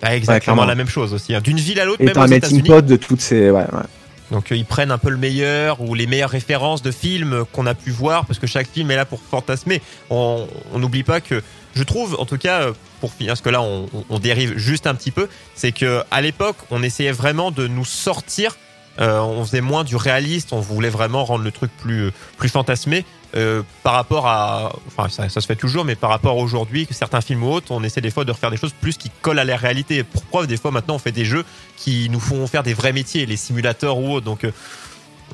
Bah, 0.00 0.14
exactement 0.16 0.64
la 0.64 0.74
même 0.74 0.88
chose 0.88 1.12
aussi. 1.12 1.34
hein. 1.34 1.40
D'une 1.40 1.58
ville 1.58 1.80
à 1.80 1.84
l'autre, 1.84 2.02
même 2.02 2.16
aux 2.16 2.20
un 2.20 2.26
melting 2.28 2.58
États-Unis. 2.60 2.68
pot 2.68 2.80
de 2.86 2.96
toutes 2.96 3.20
ces, 3.20 3.50
ouais, 3.50 3.62
ouais. 3.62 3.82
Donc 4.30 4.52
euh, 4.52 4.56
ils 4.56 4.64
prennent 4.66 4.90
un 4.90 4.98
peu 4.98 5.08
le 5.10 5.16
meilleur 5.16 5.80
ou 5.80 5.94
les 5.94 6.06
meilleures 6.06 6.28
références 6.30 6.82
de 6.82 6.90
films 6.90 7.44
qu'on 7.52 7.64
a 7.66 7.74
pu 7.74 7.90
voir 7.90 8.26
parce 8.26 8.38
que 8.38 8.46
chaque 8.46 8.68
film 8.68 8.90
est 8.90 8.96
là 8.96 9.06
pour 9.06 9.20
fantasmer. 9.22 9.80
On 10.10 10.46
n'oublie 10.76 11.02
pas 11.02 11.20
que 11.22 11.42
je 11.74 11.82
trouve 11.82 12.14
en 12.18 12.26
tout 12.26 12.36
cas 12.38 12.60
euh, 12.62 12.72
pour 13.00 13.12
finir 13.14 13.32
parce 13.32 13.40
que 13.40 13.48
là 13.48 13.62
on, 13.62 13.86
on- 13.94 14.04
on 14.10 14.18
dérive 14.18 14.56
juste 14.58 14.86
un 14.86 14.94
petit 14.94 15.10
peu, 15.12 15.28
c'est 15.54 15.72
que 15.72 16.02
à 16.10 16.20
l'époque 16.20 16.56
on 16.70 16.82
essayait 16.82 17.12
vraiment 17.12 17.50
de 17.50 17.66
nous 17.68 17.84
sortir. 17.86 18.56
Euh, 19.00 19.20
on 19.20 19.44
faisait 19.44 19.60
moins 19.60 19.84
du 19.84 19.96
réaliste, 19.96 20.52
on 20.52 20.60
voulait 20.60 20.90
vraiment 20.90 21.24
rendre 21.24 21.44
le 21.44 21.52
truc 21.52 21.70
plus 21.78 22.10
plus 22.36 22.48
fantasmé 22.48 23.04
euh, 23.36 23.62
par 23.82 23.94
rapport 23.94 24.26
à, 24.26 24.72
enfin 24.86 25.08
ça, 25.08 25.28
se 25.28 25.46
fait 25.46 25.56
toujours, 25.56 25.84
mais 25.84 25.94
par 25.94 26.10
rapport 26.10 26.32
à 26.32 26.42
aujourd'hui, 26.42 26.88
certains 26.90 27.20
films 27.20 27.44
ou 27.44 27.50
autres, 27.52 27.70
on 27.70 27.84
essaie 27.84 28.00
des 28.00 28.10
fois 28.10 28.24
de 28.24 28.32
refaire 28.32 28.50
des 28.50 28.56
choses 28.56 28.72
plus 28.72 28.96
qui 28.96 29.10
collent 29.22 29.38
à 29.38 29.44
la 29.44 29.56
réalité. 29.56 30.02
Pour 30.02 30.22
preuve, 30.22 30.46
des 30.46 30.56
fois 30.56 30.70
maintenant 30.70 30.96
on 30.96 30.98
fait 30.98 31.12
des 31.12 31.24
jeux 31.24 31.44
qui 31.76 32.08
nous 32.10 32.20
font 32.20 32.46
faire 32.46 32.62
des 32.62 32.74
vrais 32.74 32.92
métiers, 32.92 33.24
les 33.26 33.36
simulateurs 33.36 33.98
ou 33.98 34.14
autres. 34.14 34.26
Donc 34.26 34.44
euh, 34.44 34.50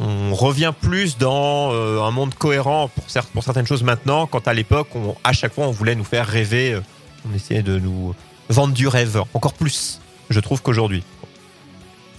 on 0.01 0.35
revient 0.35 0.73
plus 0.79 1.17
dans 1.19 1.71
un 1.73 2.11
monde 2.11 2.35
cohérent 2.35 2.89
pour, 2.89 3.05
pour 3.33 3.45
certaines 3.45 3.67
choses 3.67 3.85
maintenant, 3.85 4.27
quand 4.27 4.49
à 4.49 4.53
l'époque, 4.53 4.89
à 5.23 5.33
chaque 5.33 5.55
fois, 5.55 5.69
on 5.69 5.71
voulait 5.71 5.95
nous 5.95 6.03
faire 6.03 6.27
rêver, 6.27 6.77
on 7.31 7.33
essayait 7.33 7.63
de 7.63 7.79
nous 7.79 8.13
vendre 8.49 8.75
du 8.75 8.89
rêve 8.89 9.23
encore 9.35 9.55
plus, 9.55 10.01
je 10.31 10.41
trouve 10.41 10.63
qu'aujourd'hui. 10.63 11.05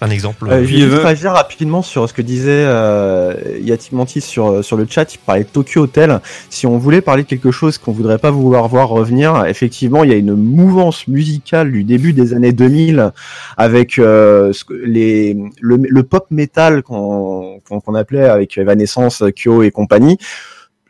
Un 0.02 0.10
exemple. 0.10 0.46
Euh, 0.50 0.56
euh, 0.62 0.66
je 0.66 0.76
euh, 0.96 1.00
réagir 1.04 1.32
rapidement 1.32 1.82
sur 1.82 2.08
ce 2.10 2.14
que 2.14 2.22
disait 2.22 2.66
euh, 2.68 3.34
Yatimantis 3.62 4.22
sur, 4.22 4.64
sur 4.64 4.76
le 4.78 4.86
chat. 4.90 5.14
Il 5.14 5.20
parlait 5.20 5.44
de 5.44 5.50
Tokyo 5.50 5.84
Hotel. 5.84 6.20
Si 6.50 6.68
on 6.68 6.78
voulait 6.78 7.02
parler 7.02 7.24
de 7.24 7.28
quelque 7.30 7.52
chose 7.52 7.78
qu'on 7.78 7.94
voudrait 7.94 8.18
pas 8.18 8.30
vouloir 8.30 8.68
voir 8.68 8.90
revenir, 8.90 9.46
effectivement, 9.46 10.04
il 10.04 10.10
y 10.12 10.14
a 10.14 10.18
une 10.18 10.36
mouvance 10.36 11.08
musicale 11.08 11.72
du 11.72 11.84
début 11.86 12.12
des 12.14 12.34
années 12.34 12.52
2000 12.52 13.12
avec 13.58 13.98
euh, 13.98 14.52
ce 14.54 14.66
que- 14.66 14.74
les, 14.74 15.36
le, 15.62 15.78
le 15.78 16.04
pop 16.04 16.26
metal 16.30 16.84
qu'on 16.84 17.62
qu'on 17.68 17.80
qu'on 17.80 17.96
appelait 17.96 18.26
avec 18.28 18.58
Evanescence, 18.58 19.24
Kyo 19.36 19.64
et 19.64 19.72
compagnie. 19.72 20.18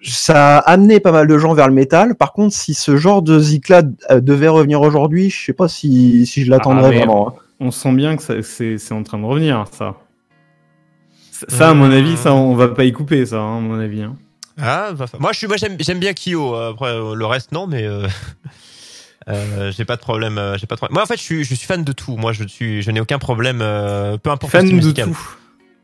Ça 0.02 0.58
a 0.58 0.72
amené 0.72 1.00
pas 1.00 1.12
mal 1.12 1.28
de 1.28 1.38
gens 1.38 1.54
vers 1.54 1.68
le 1.68 1.74
métal. 1.74 2.16
Par 2.16 2.34
contre, 2.34 2.54
si 2.56 2.74
ce 2.74 2.96
genre 2.98 3.22
de 3.22 3.40
zik-là 3.40 3.82
euh, 4.12 4.20
devait 4.20 4.48
revenir 4.48 4.82
aujourd'hui, 4.82 5.30
je 5.30 5.46
sais 5.46 5.54
pas 5.54 5.68
si, 5.68 6.26
si 6.28 6.44
je 6.44 6.52
l'attendrais 6.52 6.86
Ah, 6.88 6.90
mais- 6.90 6.98
vraiment. 6.98 7.36
On 7.66 7.72
sent 7.72 7.94
bien 7.94 8.16
que 8.16 8.22
ça- 8.22 8.42
c'est 8.44 8.92
en 8.94 9.02
train 9.02 9.18
de 9.18 9.26
revenir, 9.26 9.66
ça. 9.72 9.96
Ça, 11.50 11.70
à 11.72 11.74
mon 11.74 11.92
avis, 11.92 12.16
ça, 12.16 12.34
on 12.34 12.56
va 12.56 12.68
pas 12.70 12.84
y 12.86 12.92
couper, 12.94 13.26
ça, 13.26 13.38
hein, 13.40 13.58
à 13.58 13.60
mon 13.60 13.80
avis. 13.80 14.04
hein. 14.04 14.16
Ah, 14.62 14.92
moi, 15.20 15.32
je 15.34 15.38
suis, 15.40 15.48
moi, 15.48 15.58
j'aime, 15.58 15.76
j'aime 15.80 16.00
bien 16.00 16.14
Kyo. 16.14 16.54
Après, 16.56 16.90
euh, 16.92 17.14
le 17.16 17.26
reste, 17.26 17.52
non, 17.52 17.66
mais 17.68 17.84
euh, 17.84 18.08
euh, 19.30 19.72
j'ai 19.72 19.84
pas 19.84 19.96
de 19.96 20.02
problème. 20.02 20.38
euh, 20.38 20.58
j'ai 20.58 20.68
pas 20.68 20.76
de 20.76 20.80
problème. 20.80 20.94
Moi, 20.94 21.04
en 21.04 21.06
fait, 21.08 21.18
je 21.18 21.24
suis, 21.24 21.44
je 21.44 21.56
suis 21.56 21.66
fan 21.66 21.84
de 21.84 21.92
tout. 21.92 22.16
Moi, 22.18 22.32
je 22.34 22.46
suis, 22.48 22.82
je 22.82 22.92
n'ai 22.92 23.02
aucun 23.02 23.18
problème, 23.20 23.60
euh, 23.62 24.18
peu 24.18 24.30
importe 24.30 24.52
Fan 24.52 24.68
de 24.70 24.74
musical. 24.76 25.10
tout. 25.10 25.20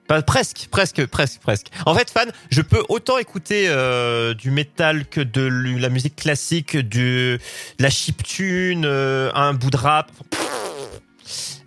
Pas- 0.08 0.22
presque, 0.22 0.68
presque, 0.72 1.06
presque, 1.08 1.42
presque. 1.42 1.68
En 1.86 1.96
fait, 1.96 2.10
fan, 2.10 2.30
je 2.50 2.62
peux 2.62 2.84
autant 2.90 3.18
écouter 3.18 3.66
euh, 3.70 4.34
du 4.34 4.52
métal 4.52 5.06
que 5.06 5.22
de 5.22 5.42
la 5.80 5.90
musique 5.90 6.16
classique, 6.16 6.78
du, 6.78 7.38
de 7.78 7.84
la 7.84 7.90
chiptune, 7.90 8.84
euh, 8.86 9.32
un 9.34 9.54
bout 9.54 9.70
de 9.70 9.78
rap. 9.78 10.12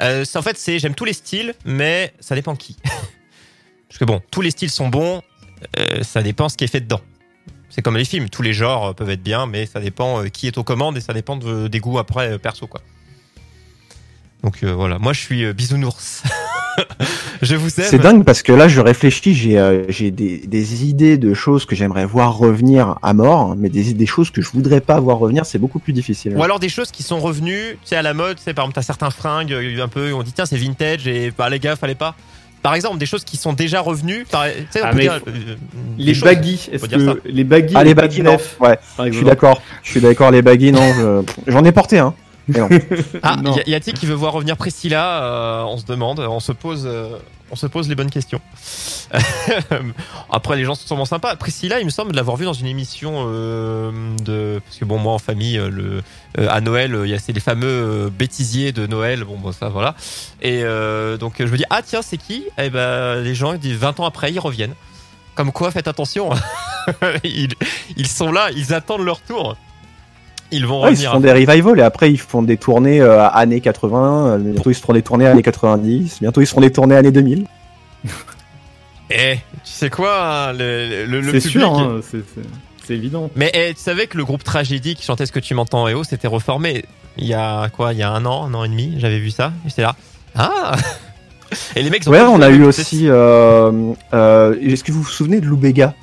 Euh, 0.02 0.24
en 0.34 0.42
fait, 0.42 0.58
c'est 0.58 0.78
j'aime 0.78 0.94
tous 0.94 1.04
les 1.04 1.12
styles, 1.12 1.54
mais 1.64 2.12
ça 2.20 2.34
dépend 2.34 2.56
qui. 2.56 2.76
Parce 3.88 3.98
que 3.98 4.04
bon, 4.04 4.20
tous 4.30 4.40
les 4.40 4.50
styles 4.50 4.70
sont 4.70 4.88
bons, 4.88 5.22
euh, 5.78 6.02
ça 6.02 6.22
dépend 6.22 6.48
ce 6.48 6.56
qui 6.56 6.64
est 6.64 6.68
fait 6.68 6.80
dedans. 6.80 7.00
C'est 7.70 7.82
comme 7.82 7.96
les 7.96 8.04
films, 8.04 8.28
tous 8.28 8.42
les 8.42 8.52
genres 8.52 8.94
peuvent 8.94 9.10
être 9.10 9.22
bien, 9.22 9.46
mais 9.46 9.66
ça 9.66 9.80
dépend 9.80 10.22
euh, 10.24 10.28
qui 10.28 10.46
est 10.46 10.58
aux 10.58 10.64
commandes 10.64 10.96
et 10.96 11.00
ça 11.00 11.12
dépend 11.12 11.36
de- 11.36 11.68
des 11.68 11.80
goûts 11.80 11.98
après 11.98 12.38
perso 12.38 12.66
quoi. 12.66 12.80
Donc 14.42 14.62
voilà, 14.62 14.98
moi 14.98 15.12
je 15.12 15.20
suis 15.20 15.52
bisounours. 15.54 16.22
Je 17.44 17.56
vous 17.56 17.68
aime. 17.80 17.86
C'est 17.88 17.98
dingue 17.98 18.24
parce 18.24 18.42
que 18.42 18.52
là, 18.52 18.66
je 18.68 18.80
réfléchis, 18.80 19.34
j'ai 19.34 19.58
euh, 19.58 19.84
j'ai 19.88 20.10
des, 20.10 20.38
des 20.38 20.84
idées 20.86 21.18
de 21.18 21.34
choses 21.34 21.64
que 21.66 21.76
j'aimerais 21.76 22.06
voir 22.06 22.36
revenir 22.36 22.96
à 23.02 23.12
mort, 23.14 23.54
mais 23.56 23.68
des, 23.68 23.92
des 23.94 24.06
choses 24.06 24.30
que 24.30 24.42
je 24.42 24.48
voudrais 24.50 24.80
pas 24.80 24.98
voir 25.00 25.18
revenir, 25.18 25.44
c'est 25.46 25.58
beaucoup 25.58 25.78
plus 25.78 25.92
difficile. 25.92 26.34
Ou 26.36 26.42
alors 26.42 26.58
des 26.58 26.68
choses 26.68 26.90
qui 26.90 27.02
sont 27.02 27.20
revenues, 27.20 27.72
tu 27.82 27.88
sais, 27.88 27.96
à 27.96 28.02
la 28.02 28.14
mode, 28.14 28.36
tu 28.38 28.42
sais, 28.42 28.54
par 28.54 28.64
exemple, 28.64 28.74
t'as 28.76 28.82
certains 28.82 29.10
fringues, 29.10 29.52
euh, 29.52 29.82
un 29.82 29.88
peu, 29.88 30.12
on 30.14 30.22
dit, 30.22 30.32
tiens, 30.32 30.46
c'est 30.46 30.56
vintage, 30.56 31.06
et 31.06 31.32
bah, 31.36 31.48
les 31.50 31.58
gars, 31.58 31.76
fallait 31.76 31.94
pas. 31.94 32.14
Par 32.62 32.74
exemple, 32.74 32.96
des 32.96 33.04
choses 33.04 33.24
qui 33.24 33.36
sont 33.36 33.52
déjà 33.52 33.80
revenues, 33.82 34.24
par, 34.30 34.46
tu 34.46 34.52
sais, 34.70 34.80
on 34.82 34.86
Ah, 34.86 34.90
peut 34.92 34.96
mais 34.96 35.02
dire, 35.02 35.20
euh, 35.28 35.54
Les 35.98 36.14
baggy, 36.14 36.68
est-ce 36.72 36.86
que 36.86 37.20
les 37.26 37.44
baggy, 37.44 37.74
Ah, 37.76 37.84
les 37.84 37.94
baggy, 37.94 38.22
non. 38.22 38.32
neuf, 38.32 38.56
Ouais, 38.58 38.78
je 39.06 39.12
suis 39.12 39.24
d'accord. 39.26 39.60
Je 39.82 39.90
suis 39.90 40.00
d'accord, 40.00 40.30
les 40.30 40.40
baggy, 40.40 40.72
non, 40.72 40.80
je- 40.94 41.52
j'en 41.52 41.62
ai 41.64 41.72
porté, 41.72 41.98
hein. 41.98 42.14
Mais 42.48 42.60
non. 42.60 42.68
Ah, 43.22 43.36
Non. 43.36 43.56
y 43.66 43.72
a- 43.74 43.76
a-t-il 43.76 43.96
qui 43.98 44.06
veut 44.06 44.14
voir 44.14 44.32
revenir 44.32 44.56
Priscilla 44.56 45.22
euh, 45.22 45.62
On 45.62 45.76
se 45.78 45.84
demande, 45.86 46.20
on 46.20 46.40
se 46.40 46.52
pose, 46.52 46.84
euh, 46.86 47.16
on 47.50 47.56
se 47.56 47.66
pose 47.66 47.88
les 47.88 47.94
bonnes 47.94 48.10
questions. 48.10 48.40
Après, 50.30 50.56
les 50.56 50.64
gens 50.64 50.74
sont 50.74 50.86
sûrement 50.86 51.04
sympas. 51.04 51.36
Priscilla, 51.36 51.78
il 51.80 51.84
me 51.84 51.90
semble 51.90 52.12
de 52.12 52.16
l'avoir 52.16 52.36
vu 52.36 52.44
dans 52.44 52.52
une 52.52 52.66
émission 52.66 53.26
euh, 53.28 53.90
de, 54.22 54.60
parce 54.64 54.78
que 54.78 54.84
bon, 54.84 54.98
moi 54.98 55.12
en 55.12 55.18
famille, 55.18 55.56
le 55.56 56.02
euh, 56.38 56.48
à 56.50 56.60
Noël, 56.60 56.98
il 57.04 57.10
y 57.10 57.14
a 57.14 57.18
c'est 57.18 57.32
les 57.32 57.40
fameux 57.40 58.10
bêtisiers 58.10 58.72
de 58.72 58.86
Noël. 58.86 59.24
Bon, 59.24 59.36
bon, 59.38 59.52
ça 59.52 59.68
voilà. 59.68 59.94
Et 60.42 60.62
euh, 60.64 61.16
donc 61.16 61.34
je 61.38 61.44
me 61.44 61.56
dis, 61.56 61.64
ah 61.70 61.82
tiens, 61.82 62.02
c'est 62.02 62.18
qui? 62.18 62.44
Eh 62.58 62.70
ben, 62.70 63.20
les 63.22 63.34
gens, 63.34 63.52
ils 63.52 63.58
disent 63.60 63.78
20 63.78 64.00
ans 64.00 64.04
après, 64.06 64.32
ils 64.32 64.40
reviennent. 64.40 64.74
Comme 65.34 65.50
quoi, 65.52 65.70
faites 65.70 65.88
attention. 65.88 66.30
ils, 67.24 67.54
ils 67.96 68.06
sont 68.08 68.30
là, 68.30 68.50
ils 68.54 68.72
attendent 68.74 69.04
leur 69.04 69.20
tour. 69.20 69.56
Ils 70.54 70.66
vont 70.66 70.82
Ouais, 70.82 70.88
ils 70.92 71.06
revenir. 71.06 71.12
font 71.12 71.20
des 71.20 71.32
revivals 71.32 71.78
et 71.78 71.82
après 71.82 72.10
ils 72.10 72.18
font 72.18 72.42
des 72.42 72.56
tournées 72.56 73.00
euh, 73.00 73.28
années 73.28 73.60
80, 73.60 74.26
euh, 74.26 74.38
bientôt 74.38 74.70
ils 74.70 74.74
se 74.74 74.80
feront 74.80 74.92
des 74.94 75.02
tournées 75.02 75.26
années 75.26 75.42
90, 75.42 76.18
bientôt 76.20 76.40
ils 76.40 76.46
se 76.46 76.50
feront 76.50 76.60
des 76.62 76.72
tournées 76.72 76.96
années 76.96 77.10
2000. 77.12 77.46
Eh, 79.10 79.34
tu 79.36 79.40
sais 79.64 79.90
quoi, 79.90 80.48
hein, 80.48 80.52
le, 80.52 81.06
le, 81.06 81.20
le 81.20 81.32
C'est 81.40 81.48
sûr, 81.48 81.68
hein, 81.78 82.00
c'est 82.86 82.94
évident. 82.94 83.30
Mais 83.36 83.50
eh, 83.54 83.74
tu 83.74 83.80
savais 83.80 84.06
que 84.06 84.16
le 84.16 84.24
groupe 84.24 84.44
Tragédie 84.44 84.94
qui 84.94 85.02
chantait 85.04 85.26
ce 85.26 85.32
que 85.32 85.40
tu 85.40 85.54
m'entends 85.54 85.88
et 85.88 85.94
oh, 85.94 86.04
s'était 86.04 86.28
reformé 86.28 86.84
il 87.16 87.26
y 87.26 87.34
a 87.34 87.68
quoi, 87.68 87.92
il 87.92 87.98
y 87.98 88.02
a 88.02 88.10
un 88.10 88.24
an, 88.26 88.46
un 88.46 88.54
an 88.54 88.64
et 88.64 88.68
demi, 88.68 88.94
j'avais 88.98 89.18
vu 89.18 89.30
ça, 89.30 89.52
j'étais 89.66 89.82
là. 89.82 89.94
Ah 90.34 90.74
Et 91.76 91.82
les 91.82 91.90
mecs 91.90 92.06
ont 92.08 92.10
Ouais, 92.10 92.20
on 92.20 92.40
a 92.42 92.48
eu 92.50 92.64
aussi. 92.64 93.08
Euh, 93.08 93.92
euh, 94.12 94.56
Est-ce 94.60 94.82
que 94.82 94.90
vous 94.90 95.02
vous 95.02 95.08
souvenez 95.08 95.40
de 95.40 95.46
Lou 95.46 95.56
Bega 95.56 95.94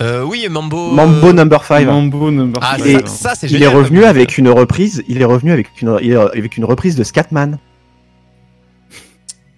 Euh, 0.00 0.22
oui, 0.24 0.46
Mambo. 0.50 0.90
Mambo 0.92 1.32
Number 1.32 1.64
5 1.64 1.86
Mambo 1.86 2.30
number 2.30 2.60
Ah, 2.62 2.76
ça, 2.78 3.06
ça 3.06 3.34
c'est 3.34 3.50
Il 3.50 3.62
est 3.62 3.66
revenu 3.66 4.04
avec 4.04 4.36
une 4.36 4.48
reprise. 4.50 5.02
Il 5.08 5.20
est 5.22 5.24
revenu 5.24 5.52
avec 5.52 5.68
une, 5.80 5.96
il 6.02 6.12
est- 6.12 6.16
avec 6.16 6.56
une 6.58 6.64
reprise 6.66 6.96
de 6.96 7.04
Scatman. 7.04 7.58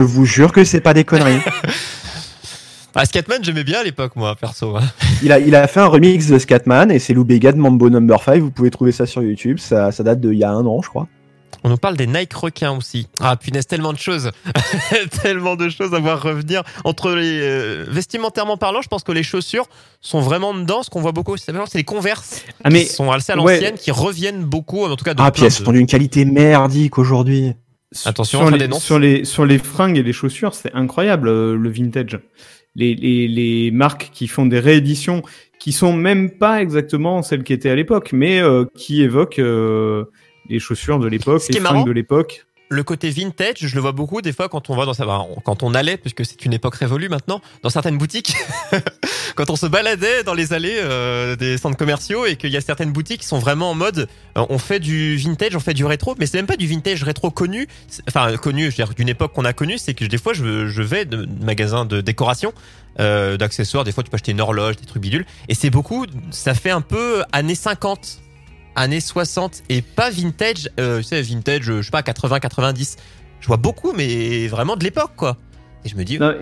Je 0.00 0.04
vous 0.07 0.25
jure 0.25 0.52
que 0.52 0.62
c'est 0.64 0.80
pas 0.80 0.95
des 0.95 1.04
conneries. 1.04 1.40
Ah, 2.95 3.04
Scatman, 3.04 3.38
j'aimais 3.45 3.62
bien 3.62 3.78
à 3.78 3.85
l'époque, 3.85 4.16
moi, 4.16 4.35
perso. 4.35 4.75
hein. 4.76 4.80
Il 5.23 5.30
a, 5.30 5.38
il 5.38 5.54
a 5.54 5.68
fait 5.68 5.78
un 5.78 5.87
remix 5.87 6.26
de 6.26 6.37
Scatman 6.37 6.90
et 6.90 6.99
c'est 6.99 7.12
Lou 7.14 7.23
Bega 7.25 7.52
de 7.52 7.57
Mambo 7.59 7.90
Number 7.90 8.21
5. 8.21 8.40
Vous 8.42 8.50
pouvez 8.50 8.71
trouver 8.71 8.90
ça 8.90 9.07
sur 9.07 9.23
YouTube. 9.23 9.59
Ça, 9.61 9.92
ça 9.92 10.02
date 10.02 10.21
d'il 10.21 10.35
y 10.35 10.42
a 10.42 10.50
un 10.50 10.66
an, 10.66 10.80
je 10.83 10.88
crois. 10.88 11.07
On 11.65 11.69
nous 11.69 11.77
parle 11.77 11.97
des 11.97 12.07
Nike 12.07 12.33
requins 12.35 12.77
aussi. 12.77 13.09
Ah, 13.21 13.37
punaise, 13.37 13.67
tellement 13.67 13.93
de 13.93 13.99
choses. 13.99 14.31
tellement 15.23 15.57
de 15.57 15.69
choses 15.69 15.95
à 15.95 15.99
voir 15.99 16.23
revenir. 16.23 16.62
Entre 16.85 17.11
les 17.12 17.41
euh, 17.43 17.87
vestimentairement 17.88 18.57
parlant, 18.57 18.83
je 18.83 18.88
pense 18.88 19.03
que 19.03 19.12
les 19.12 19.23
chaussures 19.23 19.67
sont 20.00 20.21
vraiment 20.21 20.55
dedans. 20.55 20.83
Ce 20.83 20.91
qu'on 20.91 21.00
voit 21.00 21.12
beaucoup, 21.12 21.37
c'est 21.37 21.53
c'est 21.67 21.79
les 21.79 21.85
Converse 21.85 22.45
Ah 22.65 22.71
mais 22.71 22.85
qui 22.85 22.93
sont 22.93 23.11
assez 23.11 23.33
à 23.33 23.38
ouais. 23.41 23.55
l'ancienne, 23.55 23.77
qui 23.77 23.91
reviennent 23.91 24.45
beaucoup, 24.45 24.85
en 24.85 24.97
tout 24.97 25.05
cas 25.05 25.15
de 25.15 25.21
Ah, 25.21 25.31
puis 25.31 25.45
elles 25.45 25.53
sont 25.53 25.73
d'une 25.73 25.87
qualité 25.87 26.25
merdique 26.25 26.99
aujourd'hui. 26.99 27.55
Attention, 28.05 28.41
sur 28.41 28.50
les, 28.50 28.73
sur 28.79 28.99
les 28.99 29.25
sur 29.25 29.47
les 29.47 29.59
fringues 29.59 29.97
et 29.97 30.03
les 30.03 30.12
chaussures, 30.12 30.55
c'est 30.55 30.73
incroyable 30.75 31.29
euh, 31.29 31.57
le 31.57 31.71
vintage. 31.71 32.21
Les, 32.75 32.95
les 32.95 33.27
les 33.27 33.71
marques 33.71 34.11
qui 34.12 34.29
font 34.29 34.45
des 34.45 34.61
rééditions 34.61 35.23
qui 35.59 35.73
sont 35.73 35.93
même 35.93 36.31
pas 36.31 36.62
exactement 36.62 37.23
celles 37.23 37.43
qui 37.43 37.53
étaient 37.53 37.71
à 37.71 37.75
l'époque, 37.75 38.11
mais 38.12 38.41
euh, 38.41 38.65
qui 38.77 39.03
évoquent 39.03 39.38
euh, 39.38 40.05
les 40.49 40.59
chaussures 40.59 40.99
de 40.99 41.07
l'époque, 41.07 41.43
les 41.49 41.61
fringues 41.61 41.87
de 41.87 41.93
l'époque. 41.93 42.47
le 42.71 42.83
côté 42.83 43.11
vintage, 43.11 43.57
je 43.61 43.75
le 43.75 43.81
vois 43.81 43.93
beaucoup 43.93 44.21
des 44.21 44.33
fois 44.33 44.49
quand 44.49 44.69
on 44.71 44.76
va 44.76 44.85
dans 44.85 44.95
sa, 44.95 45.05
quand 45.45 45.62
on 45.62 45.75
allait, 45.75 45.97
puisque 45.97 46.25
c'est 46.25 46.45
une 46.45 46.52
époque 46.52 46.75
révolue 46.75 47.09
maintenant, 47.09 47.40
dans 47.62 47.71
certaines 47.71 47.97
boutiques, 47.97 48.35
quand 49.37 49.49
on 49.50 49.57
se 49.57 49.67
baladait 49.67 50.23
dans 50.23 50.35
les 50.35 50.52
allées 50.52 50.78
euh, 50.78 51.35
des 51.37 51.57
centres 51.57 51.76
commerciaux 51.76 52.26
et 52.26 52.37
qu'il 52.37 52.50
y 52.50 52.57
a 52.57 52.61
certaines 52.61 52.93
boutiques 52.93 53.21
qui 53.23 53.26
sont 53.26 53.38
vraiment 53.38 53.71
en 53.71 53.75
mode, 53.75 54.09
euh, 54.37 54.45
on 54.50 54.59
fait 54.59 54.81
du 54.81 55.17
vintage, 55.17 55.57
on 55.57 55.61
fait 55.61 55.75
du 55.75 55.85
rétro, 55.87 56.14
mais 56.19 56.26
c'est 56.26 56.37
même 56.38 56.47
pas 56.47 56.57
du 56.57 56.67
vintage 56.67 57.02
rétro 57.05 57.31
connu, 57.31 57.69
enfin 58.07 58.37
connu, 58.37 58.64
je 58.64 58.69
veux 58.69 58.85
dire 58.85 58.95
d'une 58.95 59.09
époque 59.09 59.33
qu'on 59.33 59.45
a 59.45 59.52
connue, 59.52 59.78
c'est 59.78 59.95
que 59.95 60.05
des 60.05 60.19
fois 60.19 60.33
je, 60.35 60.67
je 60.67 60.83
vais 60.83 61.05
de 61.05 61.25
de 61.25 61.45
magasins 61.45 61.85
de 61.85 62.00
décoration. 62.00 62.52
euh, 63.00 63.37
d'accessoires, 63.37 63.85
des 63.85 63.93
fois 63.93 64.02
tu 64.02 64.11
peux 64.11 64.17
acheter 64.17 64.33
une 64.33 64.40
horloge, 64.40 64.76
des 64.76 64.85
trucs 64.87 65.02
bidules, 65.02 65.25
et 65.49 65.55
c'est 65.55 65.71
beaucoup, 65.71 66.05
ça 66.31 66.55
fait 66.55 66.71
un 66.71 66.81
peu 66.81 67.23
années 67.33 67.55
50, 67.55 68.19
années 68.79 69.01
60 69.01 69.65
et 69.69 69.83
pas 69.83 70.11
vintage, 70.11 70.71
euh, 70.79 70.99
tu 70.99 71.05
sais, 71.05 71.23
vintage, 71.23 71.69
euh, 71.69 71.79
je 71.79 71.87
sais 71.87 71.91
pas, 71.91 72.03
80, 72.03 72.41
90. 72.41 72.97
Je 73.41 73.47
vois 73.47 73.57
beaucoup, 73.57 73.93
mais 73.93 74.47
vraiment 74.49 74.77
de 74.77 74.85
l'époque, 74.85 75.13
quoi. 75.17 75.37
Et 75.85 75.89
je 75.89 75.97
me 75.97 76.05
dis, 76.05 76.19
Non, 76.19 76.35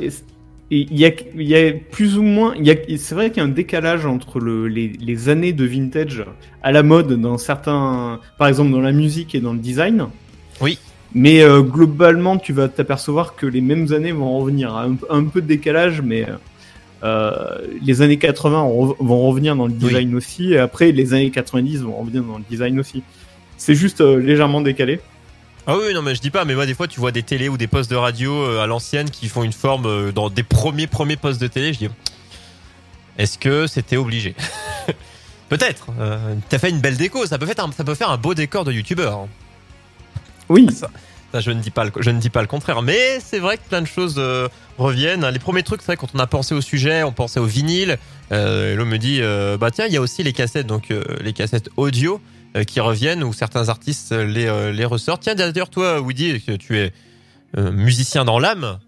Il 0.71 0.99
y 0.99 1.05
a, 1.05 1.11
y 1.35 1.57
a 1.57 1.73
plus 1.73 2.17
ou 2.19 2.23
moins, 2.23 2.55
c'est 2.97 3.15
vrai 3.15 3.31
qu'il 3.31 3.39
y 3.43 3.47
a 3.47 3.49
un 3.49 3.53
décalage 3.53 4.07
entre 4.07 4.41
le, 4.41 4.69
les, 4.69 4.89
les 4.89 5.29
années 5.29 5.53
de 5.53 5.65
vintage 5.65 6.25
à 6.63 6.73
la 6.73 6.83
mode 6.83 7.21
dans 7.21 7.39
certains, 7.39 8.21
par 8.39 8.49
exemple 8.49 8.71
dans 8.73 8.81
la 8.81 8.93
musique 8.93 9.35
et 9.35 9.41
dans 9.41 9.53
le 9.53 9.59
design. 9.59 10.07
Oui. 10.61 10.79
Mais 11.15 11.43
euh, 11.43 11.63
globalement, 11.63 12.37
tu 12.37 12.53
vas 12.53 12.69
t'apercevoir 12.69 13.37
que 13.37 13.47
les 13.47 13.61
mêmes 13.61 13.93
années 13.93 14.13
vont 14.13 14.39
revenir. 14.39 14.77
Un, 14.77 14.97
un 15.09 15.25
peu 15.25 15.41
de 15.41 15.47
décalage, 15.47 16.03
mais 16.03 16.27
les 17.03 18.03
années 18.03 18.19
80 18.19 18.63
re- 18.65 18.97
vont 18.99 19.29
revenir 19.29 19.55
dans 19.57 19.67
le 19.67 19.73
design 19.73 20.15
aussi. 20.15 20.53
Et 20.53 20.59
après, 20.59 20.93
les 20.93 21.13
années 21.15 21.31
90 21.31 21.83
vont 21.83 21.97
revenir 22.01 22.23
dans 22.25 22.39
le 22.39 22.45
design 22.49 22.79
aussi. 22.81 23.03
C'est 23.57 23.75
juste 23.75 24.01
euh, 24.01 24.17
légèrement 24.21 24.61
décalé. 24.61 25.01
ah 25.67 25.77
oui, 25.77 25.95
non, 25.95 26.03
mais 26.03 26.15
je 26.15 26.21
dis 26.21 26.31
pas, 26.31 26.45
mais 26.45 26.55
moi, 26.55 26.67
des 26.67 26.75
fois, 26.75 26.89
tu 26.89 27.01
vois 27.01 27.13
des 27.13 27.23
télés 27.23 27.49
ou 27.49 27.57
des 27.57 27.67
postes 27.67 27.91
de 27.91 27.97
radio 27.97 28.33
euh, 28.33 28.63
à 28.63 28.67
l'ancienne 28.67 29.09
qui 29.11 29.29
font 29.29 29.43
une 29.45 29.53
forme 29.53 29.87
euh, 29.87 30.13
dans 30.13 30.29
des 30.31 30.43
premiers, 30.43 30.87
premiers 30.87 31.17
postes 31.17 31.41
de 31.41 31.47
télé. 31.47 31.73
Je 31.73 31.79
dis, 31.79 31.89
est-ce 33.19 33.39
que 33.39 33.67
c'était 33.67 33.97
obligé? 33.97 34.35
Peut-être. 35.49 35.87
Euh, 36.01 36.35
T'as 36.49 36.59
fait 36.59 36.71
une 36.71 36.81
belle 36.81 36.97
déco, 36.97 37.25
ça 37.27 37.39
peut 37.39 37.47
faire 37.47 37.65
un, 37.65 37.71
ça 37.73 37.85
peut 37.85 37.95
faire 37.95 38.11
un 38.11 38.19
beau 38.19 38.35
décor 38.35 38.65
de 38.65 38.73
youtubeur. 38.73 39.15
hein. 39.21 39.29
Oui. 40.49 40.67
Ça, 40.73 40.91
ça, 41.37 41.41
je 41.41 41.51
ne 41.51 41.61
dis 41.61 41.71
pas 41.71 41.85
le, 41.85 41.93
je 42.01 42.11
ne 42.11 42.19
dis 42.19 42.31
pas 42.31 42.41
le 42.41 42.47
contraire. 42.47 42.81
Mais 42.83 43.21
c'est 43.21 43.39
vrai 43.39 43.59
que 43.59 43.63
plein 43.69 43.83
de 43.83 43.87
choses 43.87 44.15
euh, 44.19 44.49
reviennent. 44.79 45.29
Les 45.29 45.39
premiers 45.39 45.63
trucs, 45.63 45.83
c'est 45.83 45.89
vrai 45.89 45.97
quand 45.97 46.09
on 46.15 46.19
a 46.19 46.27
pensé 46.27 46.55
au 46.55 46.63
sujet, 46.63 47.03
on 47.03 47.13
pensait 47.13 47.41
au 47.41 47.45
vinyle. 47.45 47.99
Euh, 48.33 48.73
et 48.73 48.77
l'homme 48.77 48.89
me 48.89 48.97
dit, 48.99 49.19
euh, 49.21 49.59
bah 49.59 49.71
tiens, 49.71 49.87
il 49.87 49.93
y 49.93 49.97
a 49.99 50.01
aussi 50.01 50.23
les 50.23 50.33
cassettes, 50.33 50.67
donc 50.67 50.91
euh, 50.91 51.05
les 51.21 51.33
cassettes 51.33 51.69
audio 51.77 52.21
qui 52.67 52.81
reviennent 52.81 53.23
où 53.23 53.35
certains 53.35 53.69
artistes 53.69 54.13
les 54.13 54.73
les 54.73 54.85
ressortent. 54.87 55.23
Tiens, 55.23 55.35
d'ailleurs 55.35 55.69
toi, 55.69 56.01
Woody, 56.01 56.41
tu 56.59 56.79
es 56.79 56.91
musicien 57.55 58.25
dans 58.25 58.39
l'âme. 58.39 58.79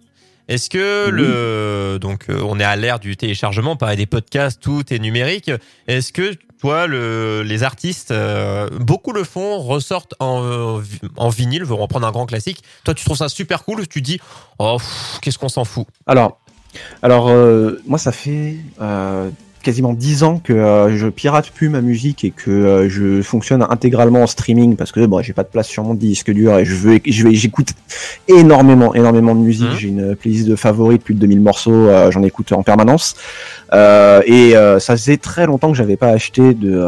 Est-ce 0.49 0.71
que 0.71 1.11
Oui. 1.11 1.13
le 1.13 1.99
donc 2.01 2.29
on 2.31 2.59
est 2.59 2.65
à 2.65 2.77
l'ère 2.77 2.99
du 2.99 3.15
téléchargement, 3.19 3.77
pareil 3.77 3.99
des 3.99 4.07
podcasts, 4.07 4.63
tout 4.63 4.85
est 4.91 4.99
numérique. 4.99 5.51
Est-ce 5.87 6.15
que 6.15 6.35
toi, 6.61 6.87
le, 6.87 7.43
les 7.43 7.63
artistes, 7.63 8.11
euh, 8.11 8.69
beaucoup 8.81 9.13
le 9.13 9.25
font, 9.25 9.59
ressortent 9.61 10.15
en, 10.19 10.79
vi- 10.79 11.01
en 11.17 11.29
vinyle, 11.29 11.65
vont 11.65 11.77
reprendre 11.77 12.07
un 12.07 12.11
grand 12.13 12.27
classique. 12.27 12.63
Toi, 12.85 12.95
tu 12.95 13.05
trouves 13.05 13.17
ça 13.17 13.29
super 13.29 13.65
cool, 13.65 13.87
tu 13.87 14.03
dis, 14.03 14.21
oh, 14.59 14.79
qu'est-ce 15.21 15.39
qu'on 15.39 15.49
s'en 15.49 15.65
fout? 15.65 15.87
Alors, 16.07 16.41
alors 17.03 17.29
euh, 17.29 17.81
moi, 17.87 17.99
ça 17.99 18.13
fait 18.13 18.57
euh, 18.81 19.31
quasiment 19.63 19.93
10 19.93 20.23
ans 20.23 20.39
que 20.43 20.53
euh, 20.53 20.97
je 20.97 21.09
pirate 21.09 21.51
plus 21.51 21.69
ma 21.69 21.81
musique 21.81 22.25
et 22.25 22.31
que 22.31 22.51
euh, 22.51 22.89
je 22.89 23.23
fonctionne 23.23 23.67
intégralement 23.69 24.23
en 24.23 24.27
streaming 24.27 24.77
parce 24.77 24.93
que 24.93 25.05
bon, 25.07 25.21
j'ai 25.23 25.33
pas 25.33 25.43
de 25.43 25.49
place 25.49 25.67
sur 25.69 25.83
mon 25.85 25.95
disque 25.95 26.31
dur 26.31 26.59
et 26.59 26.65
je 26.65 26.75
veux, 26.75 26.99
je 27.07 27.25
vais, 27.27 27.35
j'écoute 27.35 27.71
énormément, 28.29 28.95
énormément 28.95 29.35
de 29.35 29.41
musique. 29.41 29.69
Mhm. 29.71 29.77
J'ai 29.77 29.89
une 29.89 30.17
playlist 30.17 30.47
de 30.49 30.57
favoris, 30.57 30.99
plus 30.99 31.15
de 31.15 31.21
2000 31.21 31.41
morceaux, 31.41 31.73
euh, 31.73 32.11
j'en 32.11 32.23
écoute 32.23 32.53
en 32.53 32.63
permanence. 32.63 33.15
Et 33.73 34.53
ça 34.79 34.97
faisait 34.97 35.17
très 35.19 35.47
longtemps 35.47 35.71
que 35.71 35.77
j'avais 35.77 35.97
pas 35.97 36.09
acheté 36.09 36.55
de, 36.55 36.81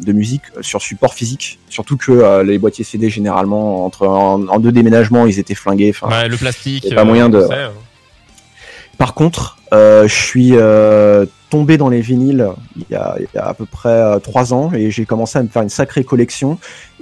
de 0.00 0.12
musique 0.12 0.42
sur 0.60 0.82
support 0.82 1.14
physique. 1.14 1.58
Surtout 1.68 1.96
que 1.96 2.42
les 2.42 2.58
boîtiers 2.58 2.84
CD 2.84 3.08
généralement 3.08 3.84
entre 3.86 4.06
en, 4.06 4.46
en 4.48 4.58
deux 4.58 4.72
déménagements 4.72 5.26
ils 5.26 5.38
étaient 5.38 5.54
flingués. 5.54 5.94
Ouais, 6.02 6.28
le 6.28 6.36
plastique. 6.36 6.94
pas 6.94 7.04
moyen 7.04 7.28
de- 7.28 7.40
sait, 7.46 7.54
hein. 7.54 7.70
par 8.98 9.14
contre, 9.14 9.56
je 9.72 10.06
suis 10.08 10.52
tombé 11.52 11.76
dans 11.76 11.90
les 11.90 12.00
vinyles 12.00 12.48
il 12.76 12.84
y 12.90 12.94
a, 12.94 13.14
il 13.20 13.26
y 13.34 13.38
a 13.38 13.44
à 13.46 13.54
peu 13.54 13.66
près 13.66 13.90
euh, 13.90 14.18
trois 14.18 14.54
ans 14.54 14.72
et 14.72 14.90
j'ai 14.90 15.04
commencé 15.04 15.38
à 15.38 15.42
me 15.42 15.48
faire 15.48 15.62
une 15.62 15.68
sacrée 15.68 16.02
collection 16.02 16.58